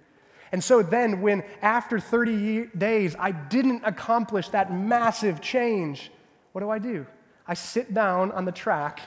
And 0.52 0.62
so 0.62 0.82
then, 0.82 1.20
when 1.20 1.42
after 1.62 2.00
30 2.00 2.68
days 2.78 3.14
I 3.18 3.32
didn't 3.32 3.82
accomplish 3.84 4.48
that 4.50 4.72
massive 4.72 5.40
change, 5.40 6.10
what 6.52 6.62
do 6.62 6.70
I 6.70 6.78
do? 6.78 7.06
I 7.48 7.54
sit 7.54 7.94
down 7.94 8.30
on 8.32 8.44
the 8.44 8.52
track, 8.52 9.00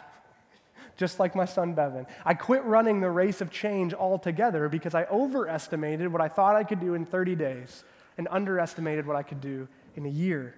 just 0.97 1.19
like 1.19 1.35
my 1.35 1.45
son 1.45 1.73
Bevan. 1.73 2.07
I 2.25 2.33
quit 2.33 2.63
running 2.65 2.99
the 2.99 3.09
race 3.09 3.39
of 3.39 3.51
change 3.51 3.93
altogether 3.93 4.67
because 4.67 4.95
I 4.95 5.05
overestimated 5.05 6.11
what 6.11 6.21
I 6.21 6.27
thought 6.27 6.55
I 6.55 6.63
could 6.63 6.79
do 6.79 6.95
in 6.95 7.05
30 7.05 7.35
days 7.35 7.83
and 8.17 8.27
underestimated 8.31 9.05
what 9.05 9.15
I 9.15 9.23
could 9.23 9.39
do 9.39 9.67
in 9.95 10.05
a 10.07 10.09
year. 10.09 10.55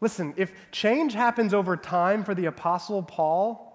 Listen, 0.00 0.34
if 0.36 0.52
change 0.72 1.12
happens 1.12 1.54
over 1.54 1.76
time 1.76 2.24
for 2.24 2.34
the 2.34 2.46
Apostle 2.46 3.02
Paul, 3.02 3.68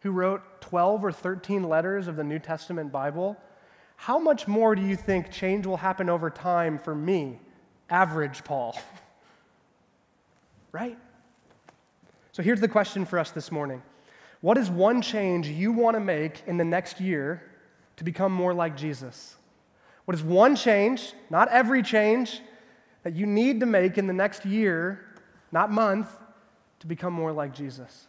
who 0.00 0.12
wrote 0.12 0.60
12 0.60 1.04
or 1.04 1.10
13 1.10 1.64
letters 1.64 2.06
of 2.06 2.14
the 2.14 2.22
New 2.22 2.38
Testament 2.38 2.92
Bible, 2.92 3.36
how 3.96 4.18
much 4.18 4.46
more 4.46 4.76
do 4.76 4.82
you 4.82 4.94
think 4.94 5.32
change 5.32 5.66
will 5.66 5.78
happen 5.78 6.08
over 6.08 6.30
time 6.30 6.78
for 6.78 6.94
me, 6.94 7.40
average 7.90 8.44
Paul? 8.44 8.78
right? 10.72 10.98
So 12.36 12.42
here's 12.42 12.60
the 12.60 12.68
question 12.68 13.06
for 13.06 13.18
us 13.18 13.30
this 13.30 13.50
morning 13.50 13.80
What 14.42 14.58
is 14.58 14.68
one 14.68 15.00
change 15.00 15.48
you 15.48 15.72
want 15.72 15.94
to 15.94 16.00
make 16.00 16.42
in 16.46 16.58
the 16.58 16.66
next 16.66 17.00
year 17.00 17.42
to 17.96 18.04
become 18.04 18.30
more 18.30 18.52
like 18.52 18.76
Jesus? 18.76 19.36
What 20.04 20.14
is 20.14 20.22
one 20.22 20.54
change, 20.54 21.14
not 21.30 21.48
every 21.48 21.82
change, 21.82 22.42
that 23.04 23.14
you 23.14 23.24
need 23.24 23.60
to 23.60 23.66
make 23.66 23.96
in 23.96 24.06
the 24.06 24.12
next 24.12 24.44
year 24.44 25.00
not 25.50 25.72
month, 25.72 26.14
to 26.80 26.86
become 26.86 27.14
more 27.14 27.32
like 27.32 27.54
Jesus. 27.54 28.06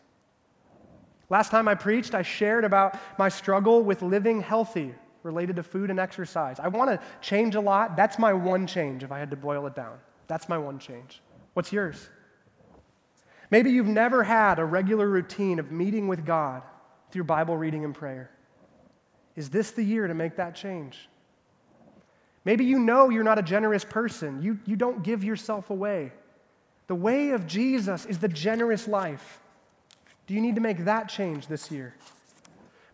Last 1.30 1.50
time 1.50 1.70
I 1.70 1.76
preached, 1.76 2.14
I 2.14 2.22
shared 2.22 2.66
about 2.66 3.00
my 3.18 3.30
struggle 3.30 3.82
with 3.82 4.02
living 4.02 4.42
healthy 4.42 4.94
related 5.24 5.56
to 5.56 5.64
food 5.64 5.90
and 5.90 6.02
exercise. 6.02 6.60
I 6.60 6.68
want 6.68 6.90
to 6.90 7.00
change 7.22 7.56
a 7.56 7.62
lot. 7.62 7.96
That's 7.96 8.20
my 8.20 8.34
one 8.34 8.68
change 8.68 9.06
if 9.06 9.12
I 9.14 9.20
had 9.20 9.30
to 9.30 9.38
boil 9.38 9.66
it 9.68 9.76
down. 9.76 10.00
That's 10.28 10.50
my 10.50 10.58
one 10.58 10.80
change. 10.80 11.22
What's 11.54 11.72
yours? 11.72 12.10
Maybe 13.50 13.72
you've 13.72 13.88
never 13.88 14.24
had 14.24 14.60
a 14.60 14.66
regular 14.66 15.08
routine 15.08 15.60
of 15.60 15.72
meeting 15.72 16.08
with 16.08 16.26
God 16.26 16.64
through 17.12 17.24
Bible 17.24 17.58
reading 17.58 17.86
and 17.86 17.96
prayer. 17.96 18.30
Is 19.36 19.50
this 19.50 19.72
the 19.72 19.84
year 19.84 20.08
to 20.08 20.14
make 20.14 20.36
that 20.38 20.56
change? 20.56 21.08
Maybe 22.44 22.66
you 22.66 22.80
know 22.80 23.10
you're 23.10 23.24
not 23.24 23.40
a 23.40 23.44
generous 23.44 23.86
person. 23.86 24.42
You, 24.42 24.60
you 24.66 24.76
don't 24.76 25.04
give 25.04 25.24
yourself 25.24 25.70
away. 25.70 26.12
The 26.88 26.96
way 26.96 27.32
of 27.32 27.46
Jesus 27.46 28.06
is 28.06 28.20
the 28.20 28.30
generous 28.30 28.88
life. 28.88 29.40
Do 30.26 30.34
you 30.34 30.42
need 30.42 30.56
to 30.56 30.62
make 30.62 30.86
that 30.86 31.10
change 31.10 31.48
this 31.48 31.72
year? 31.72 31.94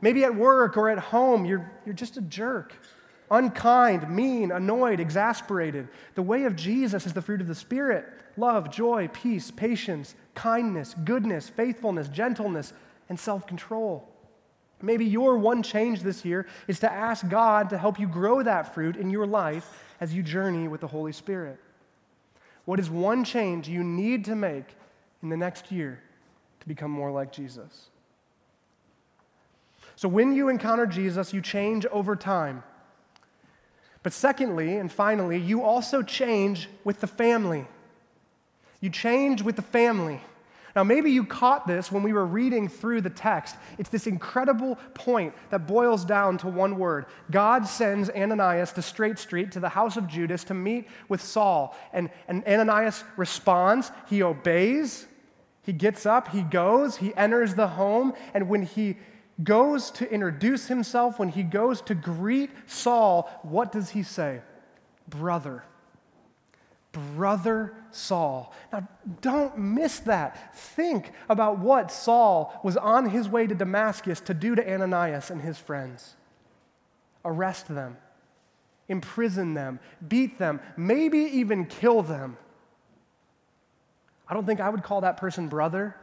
Maybe 0.02 0.24
at 0.24 0.36
work 0.36 0.76
or 0.76 0.90
at 0.90 1.00
home, 1.00 1.46
you're, 1.46 1.72
you're 1.86 1.96
just 1.96 2.18
a 2.18 2.22
jerk, 2.22 2.74
unkind, 3.34 4.10
mean, 4.10 4.52
annoyed, 4.52 5.00
exasperated. 5.00 5.88
The 6.16 6.22
way 6.22 6.44
of 6.44 6.56
Jesus 6.56 7.06
is 7.06 7.14
the 7.14 7.22
fruit 7.22 7.42
of 7.42 7.48
the 7.48 7.56
Spirit 7.56 8.06
love, 8.38 8.72
joy, 8.72 9.10
peace, 9.14 9.52
patience, 9.52 10.16
kindness, 10.34 10.96
goodness, 11.04 11.50
faithfulness, 11.50 12.08
gentleness, 12.08 12.74
and 13.10 13.20
self 13.20 13.46
control. 13.46 14.08
Maybe 14.82 15.06
your 15.06 15.38
one 15.38 15.64
change 15.64 16.02
this 16.02 16.26
year 16.26 16.46
is 16.68 16.80
to 16.80 16.92
ask 16.92 17.28
God 17.28 17.70
to 17.70 17.78
help 17.78 18.00
you 18.00 18.08
grow 18.08 18.44
that 18.44 18.74
fruit 18.74 18.96
in 18.98 19.10
your 19.10 19.26
life 19.26 19.84
as 20.02 20.14
you 20.14 20.22
journey 20.22 20.68
with 20.68 20.82
the 20.82 20.88
Holy 20.88 21.14
Spirit. 21.14 21.58
What 22.66 22.80
is 22.80 22.90
one 22.90 23.24
change 23.24 23.68
you 23.68 23.84
need 23.84 24.26
to 24.26 24.36
make 24.36 24.76
in 25.22 25.30
the 25.30 25.38
next 25.38 25.72
year 25.72 26.02
to 26.60 26.68
become 26.68 26.92
more 26.92 27.12
like 27.12 27.32
Jesus? 27.32 27.90
So, 29.96 30.08
when 30.08 30.34
you 30.34 30.50
encounter 30.50 30.86
Jesus, 30.86 31.34
you 31.34 31.42
change 31.42 31.86
over 31.88 32.16
time. 32.16 32.64
But 34.04 34.14
secondly, 34.14 34.78
and 34.78 34.92
finally, 34.92 35.40
you 35.40 35.64
also 35.64 36.02
change 36.02 36.70
with 36.84 37.00
the 37.00 37.08
family. 37.08 37.66
You 38.82 38.90
change 38.90 39.42
with 39.42 39.56
the 39.56 39.62
family. 39.62 40.20
Now, 40.76 40.84
maybe 40.84 41.12
you 41.12 41.24
caught 41.24 41.68
this 41.68 41.92
when 41.92 42.02
we 42.02 42.14
were 42.14 42.26
reading 42.26 42.68
through 42.68 43.02
the 43.02 43.10
text. 43.10 43.56
It's 43.78 43.90
this 43.90 44.08
incredible 44.08 44.76
point 44.96 45.34
that 45.52 45.68
boils 45.68 46.04
down 46.04 46.40
to 46.40 46.48
one 46.48 46.80
word. 46.80 47.06
God 47.30 47.68
sends 47.68 48.10
Ananias 48.10 48.72
to 48.74 48.82
Straight 48.82 49.20
Street 49.20 49.52
to 49.52 49.60
the 49.60 49.70
house 49.70 49.98
of 49.98 50.08
Judas 50.08 50.44
to 50.46 50.54
meet 50.54 50.88
with 51.10 51.22
Saul. 51.22 51.78
And, 51.94 52.10
and 52.28 52.44
Ananias 52.46 53.04
responds, 53.18 53.92
he 54.10 54.24
obeys, 54.24 55.06
he 55.62 55.74
gets 55.74 56.08
up, 56.08 56.30
he 56.30 56.42
goes, 56.42 56.98
he 56.98 57.16
enters 57.16 57.54
the 57.54 57.68
home, 57.68 58.14
and 58.34 58.50
when 58.50 58.64
he 58.64 58.98
goes 59.42 59.90
to 59.92 60.12
introduce 60.12 60.68
himself, 60.68 61.18
when 61.18 61.30
he 61.30 61.44
goes 61.44 61.82
to 61.82 61.96
greet 61.96 62.52
Saul, 62.68 63.30
what 63.44 63.72
does 63.72 63.92
he 63.92 64.04
say? 64.04 64.42
Brother 65.08 65.64
brother 66.94 67.74
Saul. 67.92 68.54
Now, 68.72 68.88
don't 69.22 69.58
miss 69.58 70.00
that. 70.02 70.56
Think 70.56 71.12
about 71.28 71.60
what 71.60 71.92
Saul 71.92 72.58
was 72.64 72.78
on 72.78 73.10
his 73.10 73.28
way 73.28 73.46
to 73.48 73.56
Damascus 73.56 74.22
to 74.22 74.34
do 74.34 74.56
to 74.56 74.74
Ananias 74.74 75.30
and 75.30 75.42
his 75.42 75.58
friends 75.58 76.16
arrest 77.26 77.68
them, 77.68 77.98
imprison 78.88 79.54
them, 79.54 79.80
beat 80.08 80.38
them, 80.38 80.60
maybe 80.78 81.20
even 81.20 81.66
kill 81.66 82.04
them. 82.04 82.38
I 84.28 84.34
don't 84.34 84.46
think 84.46 84.60
I 84.60 84.70
would 84.70 84.84
call 84.84 85.02
that 85.02 85.18
person 85.18 85.48
brother 85.48 85.96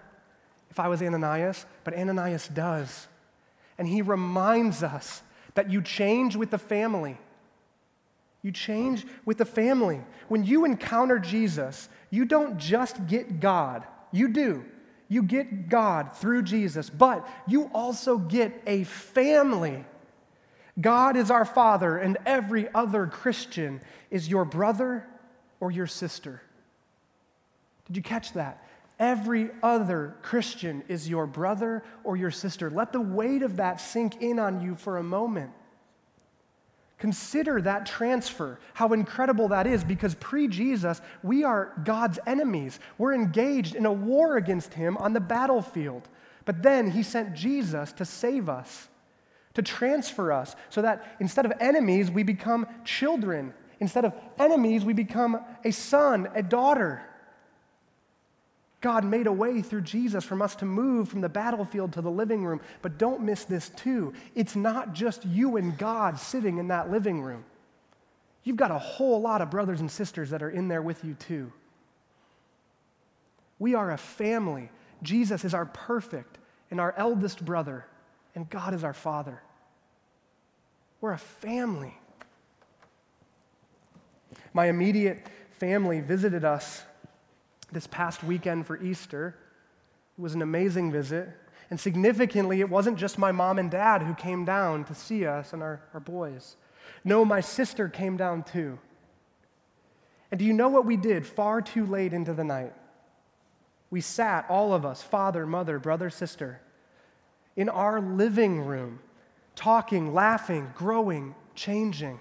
if 0.70 0.80
I 0.80 0.88
was 0.88 1.02
Ananias, 1.02 1.66
but 1.84 1.94
Ananias 1.94 2.48
does. 2.48 3.06
And 3.80 3.88
he 3.88 4.02
reminds 4.02 4.82
us 4.82 5.22
that 5.54 5.70
you 5.70 5.80
change 5.80 6.36
with 6.36 6.50
the 6.50 6.58
family. 6.58 7.16
You 8.42 8.52
change 8.52 9.06
with 9.24 9.38
the 9.38 9.46
family. 9.46 10.02
When 10.28 10.44
you 10.44 10.66
encounter 10.66 11.18
Jesus, 11.18 11.88
you 12.10 12.26
don't 12.26 12.58
just 12.58 13.06
get 13.06 13.40
God. 13.40 13.84
You 14.12 14.28
do. 14.28 14.66
You 15.08 15.22
get 15.22 15.70
God 15.70 16.14
through 16.14 16.42
Jesus, 16.42 16.90
but 16.90 17.26
you 17.46 17.70
also 17.72 18.18
get 18.18 18.62
a 18.66 18.84
family. 18.84 19.86
God 20.78 21.16
is 21.16 21.30
our 21.30 21.46
Father, 21.46 21.96
and 21.96 22.18
every 22.26 22.68
other 22.74 23.06
Christian 23.06 23.80
is 24.10 24.28
your 24.28 24.44
brother 24.44 25.06
or 25.58 25.70
your 25.70 25.86
sister. 25.86 26.42
Did 27.86 27.96
you 27.96 28.02
catch 28.02 28.34
that? 28.34 28.62
Every 29.00 29.48
other 29.62 30.14
Christian 30.20 30.84
is 30.86 31.08
your 31.08 31.26
brother 31.26 31.82
or 32.04 32.16
your 32.18 32.30
sister. 32.30 32.70
Let 32.70 32.92
the 32.92 33.00
weight 33.00 33.42
of 33.42 33.56
that 33.56 33.80
sink 33.80 34.20
in 34.20 34.38
on 34.38 34.60
you 34.60 34.74
for 34.74 34.98
a 34.98 35.02
moment. 35.02 35.52
Consider 36.98 37.62
that 37.62 37.86
transfer, 37.86 38.60
how 38.74 38.92
incredible 38.92 39.48
that 39.48 39.66
is, 39.66 39.82
because 39.82 40.14
pre 40.16 40.46
Jesus, 40.46 41.00
we 41.22 41.44
are 41.44 41.72
God's 41.82 42.18
enemies. 42.26 42.78
We're 42.98 43.14
engaged 43.14 43.74
in 43.74 43.86
a 43.86 43.92
war 43.92 44.36
against 44.36 44.74
Him 44.74 44.98
on 44.98 45.14
the 45.14 45.20
battlefield. 45.20 46.06
But 46.44 46.62
then 46.62 46.90
He 46.90 47.02
sent 47.02 47.34
Jesus 47.34 47.92
to 47.94 48.04
save 48.04 48.50
us, 48.50 48.88
to 49.54 49.62
transfer 49.62 50.30
us, 50.30 50.54
so 50.68 50.82
that 50.82 51.16
instead 51.20 51.46
of 51.46 51.54
enemies, 51.58 52.10
we 52.10 52.22
become 52.22 52.66
children. 52.84 53.54
Instead 53.80 54.04
of 54.04 54.12
enemies, 54.38 54.84
we 54.84 54.92
become 54.92 55.40
a 55.64 55.70
son, 55.70 56.28
a 56.34 56.42
daughter. 56.42 57.02
God 58.80 59.04
made 59.04 59.26
a 59.26 59.32
way 59.32 59.60
through 59.60 59.82
Jesus 59.82 60.24
for 60.24 60.42
us 60.42 60.54
to 60.56 60.64
move 60.64 61.08
from 61.08 61.20
the 61.20 61.28
battlefield 61.28 61.92
to 61.92 62.00
the 62.00 62.10
living 62.10 62.44
room. 62.44 62.60
But 62.80 62.96
don't 62.96 63.22
miss 63.22 63.44
this, 63.44 63.68
too. 63.70 64.14
It's 64.34 64.56
not 64.56 64.94
just 64.94 65.26
you 65.26 65.56
and 65.56 65.76
God 65.76 66.18
sitting 66.18 66.58
in 66.58 66.68
that 66.68 66.90
living 66.90 67.20
room, 67.20 67.44
you've 68.42 68.56
got 68.56 68.70
a 68.70 68.78
whole 68.78 69.20
lot 69.20 69.42
of 69.42 69.50
brothers 69.50 69.80
and 69.80 69.90
sisters 69.90 70.30
that 70.30 70.42
are 70.42 70.50
in 70.50 70.68
there 70.68 70.80
with 70.80 71.04
you, 71.04 71.14
too. 71.14 71.52
We 73.58 73.74
are 73.74 73.90
a 73.90 73.98
family. 73.98 74.70
Jesus 75.02 75.44
is 75.44 75.52
our 75.52 75.66
perfect 75.66 76.38
and 76.70 76.80
our 76.80 76.94
eldest 76.96 77.44
brother, 77.44 77.84
and 78.34 78.48
God 78.48 78.72
is 78.72 78.82
our 78.82 78.94
father. 78.94 79.42
We're 81.02 81.12
a 81.12 81.18
family. 81.18 81.94
My 84.54 84.66
immediate 84.66 85.26
family 85.58 86.00
visited 86.00 86.44
us 86.44 86.82
this 87.72 87.86
past 87.86 88.22
weekend 88.22 88.66
for 88.66 88.82
Easter. 88.82 89.36
It 90.18 90.20
was 90.20 90.34
an 90.34 90.42
amazing 90.42 90.92
visit. 90.92 91.28
And 91.70 91.78
significantly, 91.78 92.60
it 92.60 92.68
wasn't 92.68 92.98
just 92.98 93.18
my 93.18 93.32
mom 93.32 93.58
and 93.58 93.70
dad 93.70 94.02
who 94.02 94.14
came 94.14 94.44
down 94.44 94.84
to 94.84 94.94
see 94.94 95.24
us 95.24 95.52
and 95.52 95.62
our, 95.62 95.80
our 95.94 96.00
boys. 96.00 96.56
No, 97.04 97.24
my 97.24 97.40
sister 97.40 97.88
came 97.88 98.16
down 98.16 98.42
too. 98.42 98.78
And 100.30 100.38
do 100.38 100.44
you 100.44 100.52
know 100.52 100.68
what 100.68 100.84
we 100.84 100.96
did 100.96 101.26
far 101.26 101.60
too 101.62 101.86
late 101.86 102.12
into 102.12 102.34
the 102.34 102.44
night? 102.44 102.72
We 103.90 104.00
sat, 104.00 104.46
all 104.48 104.72
of 104.72 104.84
us, 104.84 105.02
father, 105.02 105.46
mother, 105.46 105.78
brother, 105.78 106.10
sister, 106.10 106.60
in 107.56 107.68
our 107.68 108.00
living 108.00 108.60
room, 108.60 109.00
talking, 109.56 110.14
laughing, 110.14 110.72
growing, 110.76 111.34
changing. 111.54 112.20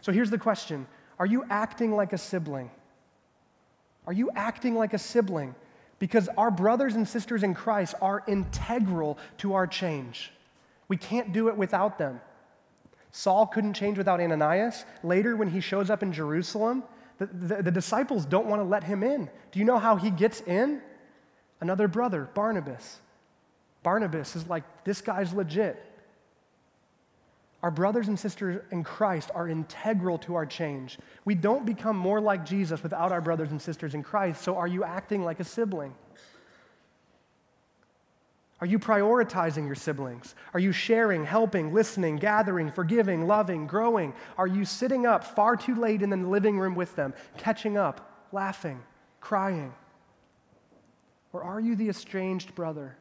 So 0.00 0.12
here's 0.12 0.30
the 0.30 0.38
question 0.38 0.86
Are 1.18 1.26
you 1.26 1.44
acting 1.50 1.94
like 1.94 2.12
a 2.12 2.18
sibling? 2.18 2.70
Are 4.06 4.12
you 4.12 4.30
acting 4.34 4.74
like 4.74 4.94
a 4.94 4.98
sibling? 4.98 5.54
Because 5.98 6.28
our 6.36 6.50
brothers 6.50 6.94
and 6.94 7.08
sisters 7.08 7.42
in 7.42 7.54
Christ 7.54 7.94
are 8.02 8.22
integral 8.26 9.18
to 9.38 9.54
our 9.54 9.66
change. 9.66 10.32
We 10.88 10.96
can't 10.96 11.32
do 11.32 11.48
it 11.48 11.56
without 11.56 11.98
them. 11.98 12.20
Saul 13.10 13.46
couldn't 13.46 13.74
change 13.74 13.96
without 13.96 14.20
Ananias. 14.20 14.84
Later, 15.02 15.36
when 15.36 15.48
he 15.48 15.60
shows 15.60 15.88
up 15.88 16.02
in 16.02 16.12
Jerusalem, 16.12 16.82
the, 17.18 17.26
the, 17.26 17.62
the, 17.62 17.70
disciples 17.70 18.26
don't 18.26 18.46
want 18.46 18.60
to 18.60 18.64
let 18.64 18.82
him 18.82 19.04
in. 19.04 19.30
Do 19.52 19.60
you 19.60 19.64
know 19.64 19.78
how 19.78 19.94
he 19.94 20.10
gets 20.10 20.40
in? 20.40 20.82
Another 21.60 21.86
brother, 21.86 22.28
Barnabas. 22.34 22.98
Barnabas 23.84 24.34
is 24.34 24.48
like, 24.48 24.64
this 24.82 25.00
guy's 25.00 25.32
legit. 25.32 25.80
Our 27.64 27.70
brothers 27.70 28.08
and 28.08 28.20
sisters 28.20 28.62
in 28.72 28.84
Christ 28.84 29.30
are 29.34 29.48
integral 29.48 30.18
to 30.18 30.34
our 30.34 30.44
change. 30.44 30.98
We 31.24 31.34
don't 31.34 31.64
become 31.64 31.96
more 31.96 32.20
like 32.20 32.44
Jesus 32.44 32.82
without 32.82 33.10
our 33.10 33.22
brothers 33.22 33.52
and 33.52 33.62
sisters 33.62 33.94
in 33.94 34.02
Christ, 34.02 34.42
so 34.42 34.56
are 34.56 34.66
you 34.66 34.84
acting 34.84 35.24
like 35.24 35.40
a 35.40 35.44
sibling? 35.44 35.94
Are 38.60 38.66
you 38.66 38.78
prioritizing 38.78 39.64
your 39.64 39.76
siblings? 39.76 40.34
Are 40.52 40.60
you 40.60 40.72
sharing, 40.72 41.24
helping, 41.24 41.72
listening, 41.72 42.16
gathering, 42.16 42.70
forgiving, 42.70 43.26
loving, 43.26 43.66
growing? 43.66 44.12
Are 44.36 44.46
you 44.46 44.66
sitting 44.66 45.06
up 45.06 45.24
far 45.24 45.56
too 45.56 45.74
late 45.74 46.02
in 46.02 46.10
the 46.10 46.18
living 46.18 46.58
room 46.58 46.74
with 46.74 46.94
them, 46.96 47.14
catching 47.38 47.78
up, 47.78 48.26
laughing, 48.30 48.82
crying? 49.22 49.72
Or 51.32 51.42
are 51.42 51.60
you 51.60 51.76
the 51.76 51.88
estranged 51.88 52.54
brother, 52.54 52.98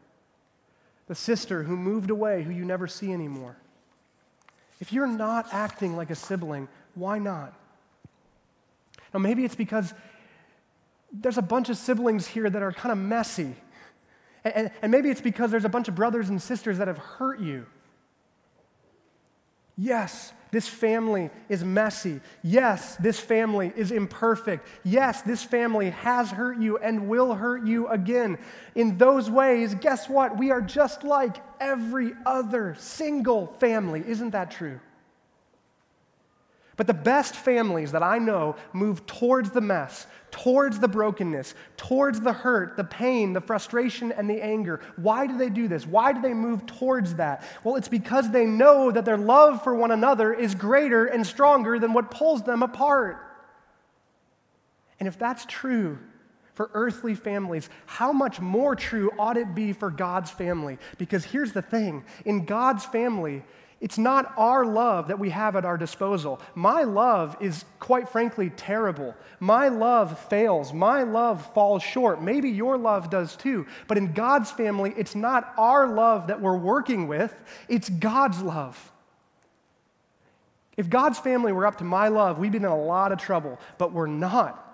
the 1.07 1.15
sister 1.15 1.63
who 1.63 1.75
moved 1.75 2.11
away, 2.11 2.43
who 2.43 2.51
you 2.53 2.63
never 2.63 2.87
see 2.87 3.11
anymore? 3.11 3.57
If 4.79 4.91
you're 4.91 5.07
not 5.07 5.47
acting 5.51 5.95
like 5.95 6.09
a 6.09 6.15
sibling, 6.15 6.67
why 6.95 7.19
not? 7.19 7.53
Now, 9.13 9.19
maybe 9.19 9.45
it's 9.45 9.55
because 9.55 9.93
there's 11.11 11.37
a 11.37 11.43
bunch 11.43 11.69
of 11.69 11.77
siblings 11.77 12.25
here 12.27 12.49
that 12.49 12.61
are 12.61 12.71
kind 12.71 12.91
of 12.91 12.97
messy. 12.97 13.55
And, 14.43 14.55
and, 14.55 14.71
and, 14.81 14.91
maybe 14.91 15.09
it's 15.09 15.21
because 15.21 15.51
there's 15.51 15.65
a 15.65 15.69
bunch 15.69 15.87
of 15.87 15.95
brothers 15.95 16.29
and 16.29 16.41
sisters 16.41 16.79
that 16.79 16.87
have 16.87 16.97
hurt 16.97 17.39
you. 17.39 17.65
Yes, 19.77 20.33
this 20.51 20.67
family 20.67 21.31
is 21.49 21.63
messy. 21.63 22.21
Yes, 22.43 22.95
this 22.97 23.19
family 23.19 23.73
is 23.75 23.91
imperfect. 23.91 24.67
Yes, 24.83 25.23
this 25.23 25.41
family 25.41 25.89
has 25.89 26.29
hurt 26.29 26.59
you 26.59 26.77
and 26.77 27.07
will 27.07 27.33
hurt 27.33 27.65
you 27.65 27.87
again. 27.87 28.37
In 28.75 28.97
those 28.99 29.31
ways, 29.31 29.73
guess 29.73 30.07
what? 30.07 30.37
We 30.37 30.51
are 30.51 30.61
just 30.61 31.03
like 31.03 31.37
every 31.59 32.13
other 32.25 32.75
single 32.77 33.47
family. 33.59 34.03
Isn't 34.05 34.29
that 34.29 34.51
true? 34.51 34.79
But 36.75 36.87
the 36.87 36.93
best 36.93 37.35
families 37.35 37.91
that 37.91 38.01
I 38.01 38.17
know 38.17 38.55
move 38.73 39.05
towards 39.05 39.51
the 39.51 39.61
mess, 39.61 40.07
towards 40.31 40.79
the 40.79 40.87
brokenness, 40.87 41.53
towards 41.77 42.19
the 42.19 42.33
hurt, 42.33 42.75
the 42.77 42.83
pain, 42.83 43.33
the 43.33 43.41
frustration, 43.41 44.11
and 44.11 44.27
the 44.27 44.41
anger. 44.41 44.79
Why 44.95 45.27
do 45.27 45.37
they 45.37 45.49
do 45.49 45.67
this? 45.67 45.85
Why 45.85 46.13
do 46.13 46.21
they 46.21 46.33
move 46.33 46.65
towards 46.65 47.15
that? 47.15 47.43
Well, 47.63 47.75
it's 47.75 47.87
because 47.87 48.31
they 48.31 48.45
know 48.45 48.89
that 48.89 49.05
their 49.05 49.17
love 49.17 49.63
for 49.63 49.75
one 49.75 49.91
another 49.91 50.33
is 50.33 50.55
greater 50.55 51.05
and 51.05 51.25
stronger 51.25 51.77
than 51.77 51.93
what 51.93 52.09
pulls 52.09 52.41
them 52.41 52.63
apart. 52.63 53.17
And 54.99 55.07
if 55.07 55.19
that's 55.19 55.45
true 55.45 55.99
for 56.53 56.71
earthly 56.73 57.13
families, 57.13 57.69
how 57.85 58.11
much 58.11 58.39
more 58.39 58.75
true 58.75 59.11
ought 59.19 59.37
it 59.37 59.53
be 59.53 59.73
for 59.73 59.91
God's 59.91 60.31
family? 60.31 60.79
Because 60.97 61.23
here's 61.23 61.51
the 61.51 61.61
thing 61.61 62.03
in 62.25 62.45
God's 62.45 62.85
family, 62.85 63.43
it's 63.83 63.97
not 63.97 64.33
our 64.37 64.65
love 64.65 65.09
that 65.09 65.19
we 65.19 65.29
have 65.31 65.57
at 65.57 65.65
our 65.65 65.77
disposal. 65.77 66.39
My 66.55 66.83
love 66.83 67.35
is, 67.41 67.65
quite 67.81 68.07
frankly, 68.07 68.49
terrible. 68.49 69.13
My 69.41 69.67
love 69.67 70.17
fails. 70.29 70.71
My 70.71 71.03
love 71.03 71.53
falls 71.53 71.83
short. 71.83 72.21
Maybe 72.21 72.49
your 72.49 72.77
love 72.77 73.09
does 73.09 73.35
too. 73.35 73.67
But 73.89 73.97
in 73.97 74.13
God's 74.13 74.49
family, 74.49 74.93
it's 74.95 75.15
not 75.15 75.53
our 75.57 75.85
love 75.85 76.27
that 76.27 76.39
we're 76.39 76.55
working 76.55 77.09
with, 77.09 77.35
it's 77.67 77.89
God's 77.89 78.41
love. 78.41 78.89
If 80.77 80.89
God's 80.89 81.19
family 81.19 81.51
were 81.51 81.67
up 81.67 81.79
to 81.79 81.83
my 81.83 82.07
love, 82.07 82.39
we'd 82.39 82.53
be 82.53 82.59
in 82.59 82.65
a 82.65 82.81
lot 82.81 83.11
of 83.11 83.19
trouble, 83.19 83.59
but 83.77 83.91
we're 83.91 84.07
not. 84.07 84.72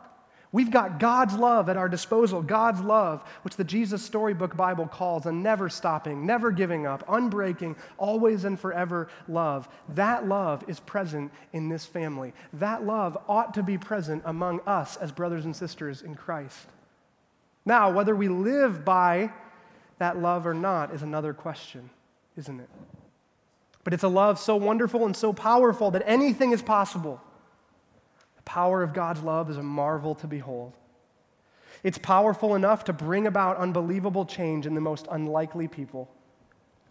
We've 0.51 0.71
got 0.71 0.99
God's 0.99 1.35
love 1.35 1.69
at 1.69 1.77
our 1.77 1.87
disposal, 1.87 2.41
God's 2.41 2.81
love, 2.81 3.23
which 3.43 3.55
the 3.55 3.63
Jesus 3.63 4.01
Storybook 4.01 4.57
Bible 4.57 4.87
calls 4.87 5.27
a 5.27 5.31
never 5.31 5.69
stopping, 5.69 6.25
never 6.25 6.49
giving 6.49 6.87
up, 6.87 7.05
unbreaking, 7.07 7.75
always 7.99 8.45
and 8.45 8.59
forever 8.59 9.09
love. 9.27 9.69
That 9.89 10.27
love 10.27 10.63
is 10.67 10.79
present 10.79 11.31
in 11.53 11.69
this 11.69 11.85
family. 11.85 12.33
That 12.53 12.83
love 12.83 13.15
ought 13.27 13.53
to 13.53 13.63
be 13.63 13.77
present 13.77 14.23
among 14.25 14.61
us 14.61 14.97
as 14.97 15.11
brothers 15.11 15.45
and 15.45 15.55
sisters 15.55 16.01
in 16.01 16.15
Christ. 16.15 16.65
Now, 17.63 17.91
whether 17.91 18.15
we 18.15 18.27
live 18.27 18.83
by 18.83 19.31
that 19.99 20.17
love 20.17 20.47
or 20.47 20.55
not 20.55 20.95
is 20.95 21.03
another 21.03 21.33
question, 21.33 21.91
isn't 22.37 22.59
it? 22.59 22.69
But 23.83 23.93
it's 23.93 24.03
a 24.03 24.07
love 24.07 24.39
so 24.39 24.55
wonderful 24.55 25.05
and 25.05 25.15
so 25.15 25.31
powerful 25.31 25.91
that 25.91 26.03
anything 26.07 26.53
is 26.53 26.63
possible 26.63 27.21
power 28.49 28.81
of 28.81 28.93
God's 28.93 29.21
love 29.21 29.51
is 29.51 29.57
a 29.57 29.63
marvel 29.63 30.15
to 30.15 30.27
behold. 30.27 30.73
It's 31.83 31.99
powerful 31.99 32.55
enough 32.55 32.83
to 32.85 32.93
bring 32.93 33.27
about 33.27 33.57
unbelievable 33.57 34.25
change 34.25 34.65
in 34.65 34.73
the 34.73 34.81
most 34.81 35.05
unlikely 35.11 35.67
people. 35.67 36.09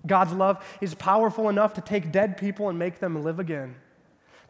God's 0.06 0.32
love 0.32 0.64
is 0.80 0.94
powerful 0.94 1.48
enough 1.48 1.74
to 1.74 1.80
take 1.80 2.12
dead 2.12 2.36
people 2.36 2.68
and 2.68 2.78
make 2.78 3.00
them 3.00 3.24
live 3.24 3.40
again. 3.40 3.74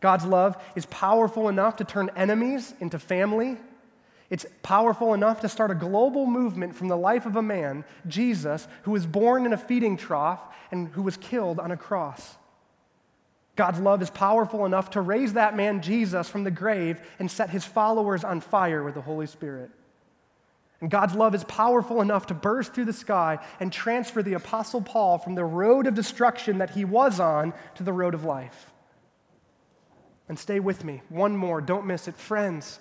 God's 0.00 0.26
love 0.26 0.62
is 0.76 0.84
powerful 0.84 1.48
enough 1.48 1.76
to 1.76 1.84
turn 1.84 2.11
enemies 2.14 2.74
into 2.78 2.98
family. 2.98 3.56
It's 4.28 4.44
powerful 4.62 5.14
enough 5.14 5.40
to 5.40 5.48
start 5.48 5.70
a 5.70 5.74
global 5.74 6.26
movement 6.26 6.76
from 6.76 6.88
the 6.88 6.96
life 6.96 7.24
of 7.24 7.36
a 7.36 7.42
man, 7.42 7.86
Jesus, 8.06 8.68
who 8.82 8.90
was 8.90 9.06
born 9.06 9.46
in 9.46 9.54
a 9.54 9.56
feeding 9.56 9.96
trough 9.96 10.42
and 10.70 10.88
who 10.88 11.00
was 11.00 11.16
killed 11.16 11.59
on 11.59 11.70
a 11.70 11.76
cross. 11.78 12.36
God's 13.59 13.80
love 13.80 14.00
is 14.02 14.11
powerful 14.11 14.66
enough 14.66 14.90
to 14.90 15.00
raise 15.00 15.32
that 15.32 15.56
man, 15.56 15.82
Jesus, 15.82 16.28
from 16.28 16.44
the 16.44 16.50
grave 16.52 17.00
and 17.18 17.28
set 17.28 17.50
his 17.50 17.64
followers 17.64 18.22
on 18.22 18.40
fire 18.40 18.84
with 18.84 18.94
the 18.94 19.00
Holy 19.00 19.26
Spirit. 19.26 19.72
And 20.80 20.88
God's 20.88 21.16
love 21.16 21.34
is 21.34 21.42
powerful 21.42 22.00
enough 22.00 22.26
to 22.26 22.34
burst 22.34 22.72
through 22.72 22.84
the 22.84 22.92
sky 22.92 23.40
and 23.59 23.72
transfer 23.72 24.22
the 24.22 24.34
Apostle 24.34 24.80
Paul 24.80 25.18
from 25.18 25.34
the 25.34 25.44
road 25.44 25.88
of 25.88 25.94
destruction 25.94 26.59
that 26.59 26.70
he 26.70 26.84
was 26.84 27.18
on 27.18 27.52
to 27.74 27.82
the 27.82 27.92
road 27.92 28.14
of 28.14 28.22
life. 28.22 28.70
And 30.28 30.38
stay 30.38 30.61
with 30.61 30.84
me. 30.84 31.02
One 31.09 31.36
more, 31.36 31.61
don't 31.61 31.84
miss 31.84 32.06
it. 32.06 32.14
Friends, 32.14 32.78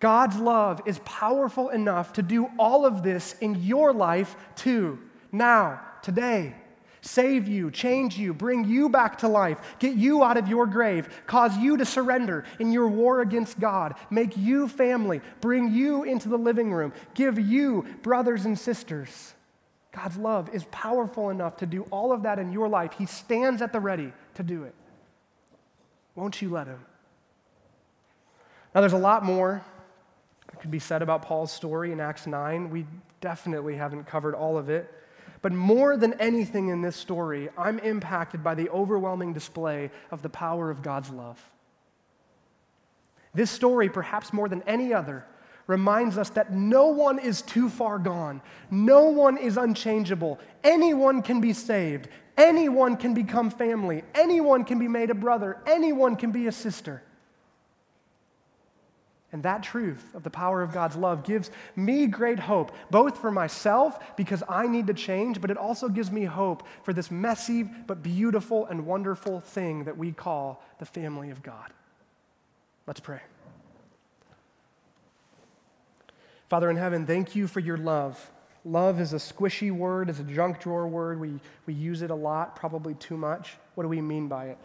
God's 0.00 0.36
love 0.36 0.82
is 0.84 0.98
powerful 1.06 1.70
enough 1.70 2.12
to 2.12 2.22
do 2.22 2.50
all 2.58 2.84
of 2.84 3.02
this 3.02 3.36
in 3.40 3.54
your 3.54 3.94
life 3.94 4.36
too, 4.54 4.98
now, 5.32 5.80
today 6.02 6.56
save 7.00 7.48
you, 7.48 7.70
change 7.70 8.18
you, 8.18 8.34
bring 8.34 8.64
you 8.64 8.88
back 8.88 9.18
to 9.18 9.28
life, 9.28 9.58
get 9.78 9.96
you 9.96 10.22
out 10.22 10.36
of 10.36 10.48
your 10.48 10.66
grave, 10.66 11.08
cause 11.26 11.56
you 11.56 11.76
to 11.76 11.84
surrender 11.84 12.44
in 12.58 12.72
your 12.72 12.88
war 12.88 13.20
against 13.20 13.58
God, 13.58 13.94
make 14.10 14.36
you 14.36 14.68
family, 14.68 15.20
bring 15.40 15.72
you 15.72 16.04
into 16.04 16.28
the 16.28 16.38
living 16.38 16.72
room, 16.72 16.92
give 17.14 17.38
you 17.38 17.86
brothers 18.02 18.44
and 18.44 18.58
sisters. 18.58 19.34
God's 19.92 20.16
love 20.16 20.54
is 20.54 20.64
powerful 20.70 21.30
enough 21.30 21.56
to 21.58 21.66
do 21.66 21.82
all 21.90 22.12
of 22.12 22.22
that 22.22 22.38
in 22.38 22.52
your 22.52 22.68
life. 22.68 22.92
He 22.96 23.06
stands 23.06 23.60
at 23.60 23.72
the 23.72 23.80
ready 23.80 24.12
to 24.34 24.42
do 24.42 24.64
it. 24.64 24.74
Won't 26.14 26.40
you 26.40 26.50
let 26.50 26.66
him? 26.66 26.84
Now, 28.74 28.80
there's 28.82 28.92
a 28.92 28.98
lot 28.98 29.24
more 29.24 29.64
that 30.46 30.60
could 30.60 30.70
be 30.70 30.78
said 30.78 31.02
about 31.02 31.22
Paul's 31.22 31.50
story 31.50 31.90
in 31.90 32.00
Acts 32.00 32.26
9. 32.26 32.70
We 32.70 32.86
definitely 33.20 33.76
haven't 33.76 34.04
covered 34.04 34.34
all 34.34 34.56
of 34.56 34.70
it. 34.70 34.92
But 35.42 35.52
more 35.52 35.96
than 35.96 36.14
anything 36.14 36.68
in 36.68 36.82
this 36.82 36.96
story, 36.96 37.48
I'm 37.56 37.78
impacted 37.78 38.44
by 38.44 38.54
the 38.54 38.68
overwhelming 38.68 39.32
display 39.32 39.90
of 40.10 40.22
the 40.22 40.28
power 40.28 40.70
of 40.70 40.82
God's 40.82 41.10
love. 41.10 41.42
This 43.32 43.50
story, 43.50 43.88
perhaps 43.88 44.32
more 44.32 44.48
than 44.48 44.62
any 44.66 44.92
other, 44.92 45.24
reminds 45.66 46.18
us 46.18 46.30
that 46.30 46.52
no 46.52 46.88
one 46.88 47.18
is 47.18 47.42
too 47.42 47.68
far 47.68 47.98
gone. 47.98 48.42
No 48.70 49.04
one 49.04 49.38
is 49.38 49.56
unchangeable. 49.56 50.38
Anyone 50.64 51.22
can 51.22 51.40
be 51.40 51.52
saved. 51.52 52.08
Anyone 52.36 52.96
can 52.96 53.14
become 53.14 53.50
family. 53.50 54.02
Anyone 54.14 54.64
can 54.64 54.78
be 54.78 54.88
made 54.88 55.10
a 55.10 55.14
brother. 55.14 55.58
Anyone 55.66 56.16
can 56.16 56.32
be 56.32 56.48
a 56.48 56.52
sister. 56.52 57.02
And 59.32 59.44
that 59.44 59.62
truth 59.62 60.14
of 60.14 60.24
the 60.24 60.30
power 60.30 60.60
of 60.60 60.72
God's 60.72 60.96
love 60.96 61.22
gives 61.22 61.50
me 61.76 62.06
great 62.06 62.40
hope, 62.40 62.72
both 62.90 63.18
for 63.18 63.30
myself, 63.30 64.16
because 64.16 64.42
I 64.48 64.66
need 64.66 64.88
to 64.88 64.94
change, 64.94 65.40
but 65.40 65.52
it 65.52 65.56
also 65.56 65.88
gives 65.88 66.10
me 66.10 66.24
hope 66.24 66.64
for 66.82 66.92
this 66.92 67.10
messy 67.12 67.62
but 67.62 68.02
beautiful 68.02 68.66
and 68.66 68.86
wonderful 68.86 69.40
thing 69.40 69.84
that 69.84 69.96
we 69.96 70.10
call 70.10 70.62
the 70.80 70.84
family 70.84 71.30
of 71.30 71.42
God. 71.44 71.72
Let's 72.88 73.00
pray. 73.00 73.20
Father 76.48 76.68
in 76.68 76.76
heaven, 76.76 77.06
thank 77.06 77.36
you 77.36 77.46
for 77.46 77.60
your 77.60 77.76
love. 77.76 78.32
Love 78.64 79.00
is 79.00 79.12
a 79.12 79.16
squishy 79.16 79.70
word, 79.70 80.10
it's 80.10 80.18
a 80.18 80.24
junk 80.24 80.58
drawer 80.58 80.88
word. 80.88 81.20
We, 81.20 81.38
we 81.66 81.74
use 81.74 82.02
it 82.02 82.10
a 82.10 82.14
lot, 82.14 82.56
probably 82.56 82.94
too 82.94 83.16
much. 83.16 83.56
What 83.76 83.84
do 83.84 83.88
we 83.88 84.00
mean 84.00 84.26
by 84.26 84.46
it? 84.46 84.58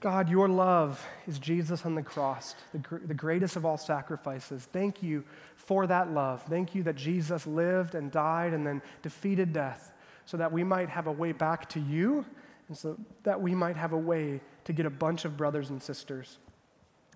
God, 0.00 0.30
your 0.30 0.48
love 0.48 1.06
is 1.26 1.38
Jesus 1.38 1.84
on 1.84 1.94
the 1.94 2.02
cross, 2.02 2.54
the, 2.72 2.78
gr- 2.78 3.04
the 3.04 3.14
greatest 3.14 3.56
of 3.56 3.66
all 3.66 3.76
sacrifices. 3.76 4.66
Thank 4.72 5.02
you 5.02 5.24
for 5.56 5.86
that 5.86 6.10
love. 6.10 6.42
Thank 6.48 6.74
you 6.74 6.82
that 6.84 6.96
Jesus 6.96 7.46
lived 7.46 7.94
and 7.94 8.10
died 8.10 8.54
and 8.54 8.66
then 8.66 8.80
defeated 9.02 9.52
death 9.52 9.92
so 10.24 10.38
that 10.38 10.50
we 10.50 10.64
might 10.64 10.88
have 10.88 11.06
a 11.06 11.12
way 11.12 11.32
back 11.32 11.68
to 11.70 11.80
you 11.80 12.24
and 12.68 12.78
so 12.78 12.96
that 13.24 13.42
we 13.42 13.54
might 13.54 13.76
have 13.76 13.92
a 13.92 13.98
way 13.98 14.40
to 14.64 14.72
get 14.72 14.86
a 14.86 14.90
bunch 14.90 15.26
of 15.26 15.36
brothers 15.36 15.68
and 15.68 15.82
sisters. 15.82 16.38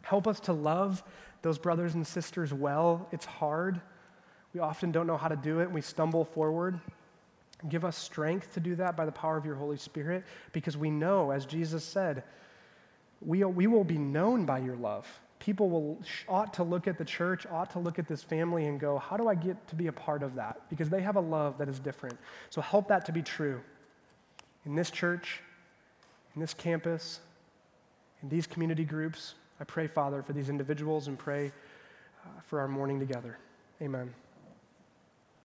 Help 0.03 0.29
us 0.29 0.39
to 0.41 0.53
love 0.53 1.03
those 1.41 1.59
brothers 1.59 1.95
and 1.95 2.07
sisters 2.07 2.53
well. 2.53 3.09
It's 3.13 3.25
hard. 3.25 3.81
We 4.53 4.61
often 4.61 4.93
don't 4.93 5.07
know 5.07 5.17
how 5.17 5.29
to 5.29 5.37
do 5.37 5.61
it. 5.61 5.71
We 5.71 5.81
stumble 5.81 6.27
forward. 6.27 6.79
Give 7.67 7.85
us 7.85 7.97
strength 7.97 8.53
to 8.55 8.61
do 8.61 8.75
that 8.75 8.95
by 8.95 9.07
the 9.07 9.13
power 9.13 9.39
of 9.39 9.47
your 9.47 9.55
Holy 9.55 9.79
Spirit 9.79 10.25
because 10.53 10.77
we 10.77 10.91
know, 10.91 11.31
as 11.31 11.47
Jesus 11.47 11.83
said, 11.83 12.25
we, 13.27 13.45
we 13.45 13.67
will 13.67 13.85
be 13.85 13.99
known 13.99 14.45
by 14.45 14.59
your 14.59 14.77
love. 14.77 15.07
People 15.39 15.69
will, 15.69 16.01
ought 16.29 16.55
to 16.55 16.63
look 16.63 16.89
at 16.89 16.97
the 16.97 17.05
church, 17.05 17.47
ought 17.51 17.71
to 17.71 17.79
look 17.79 17.99
at 17.99 18.09
this 18.09 18.23
family 18.23 18.67
and 18.67 18.81
go, 18.81 18.99
how 18.99 19.17
do 19.17 19.29
I 19.29 19.35
get 19.35 19.67
to 19.69 19.75
be 19.75 19.89
a 19.89 19.93
part 19.93 20.23
of 20.23 20.35
that? 20.37 20.63
Because 20.71 20.89
they 20.89 21.03
have 21.03 21.17
a 21.17 21.21
love 21.21 21.59
that 21.59 21.69
is 21.69 21.79
different. 21.79 22.19
So 22.51 22.61
help 22.61 22.89
that 22.89 23.05
to 23.07 23.13
be 23.13 23.23
true 23.23 23.61
in 24.65 24.75
this 24.75 24.91
church, 24.91 25.43
in 26.35 26.41
this 26.41 26.55
campus, 26.55 27.21
in 28.23 28.29
these 28.29 28.47
community 28.47 28.85
groups. 28.85 29.35
I 29.61 29.65
pray, 29.65 29.87
Father, 29.87 30.23
for 30.23 30.33
these 30.33 30.49
individuals 30.49 31.09
and 31.09 31.19
pray 31.19 31.53
uh, 32.25 32.41
for 32.47 32.61
our 32.61 32.69
morning 32.69 32.99
together. 32.99 33.39
Amen. 33.83 34.15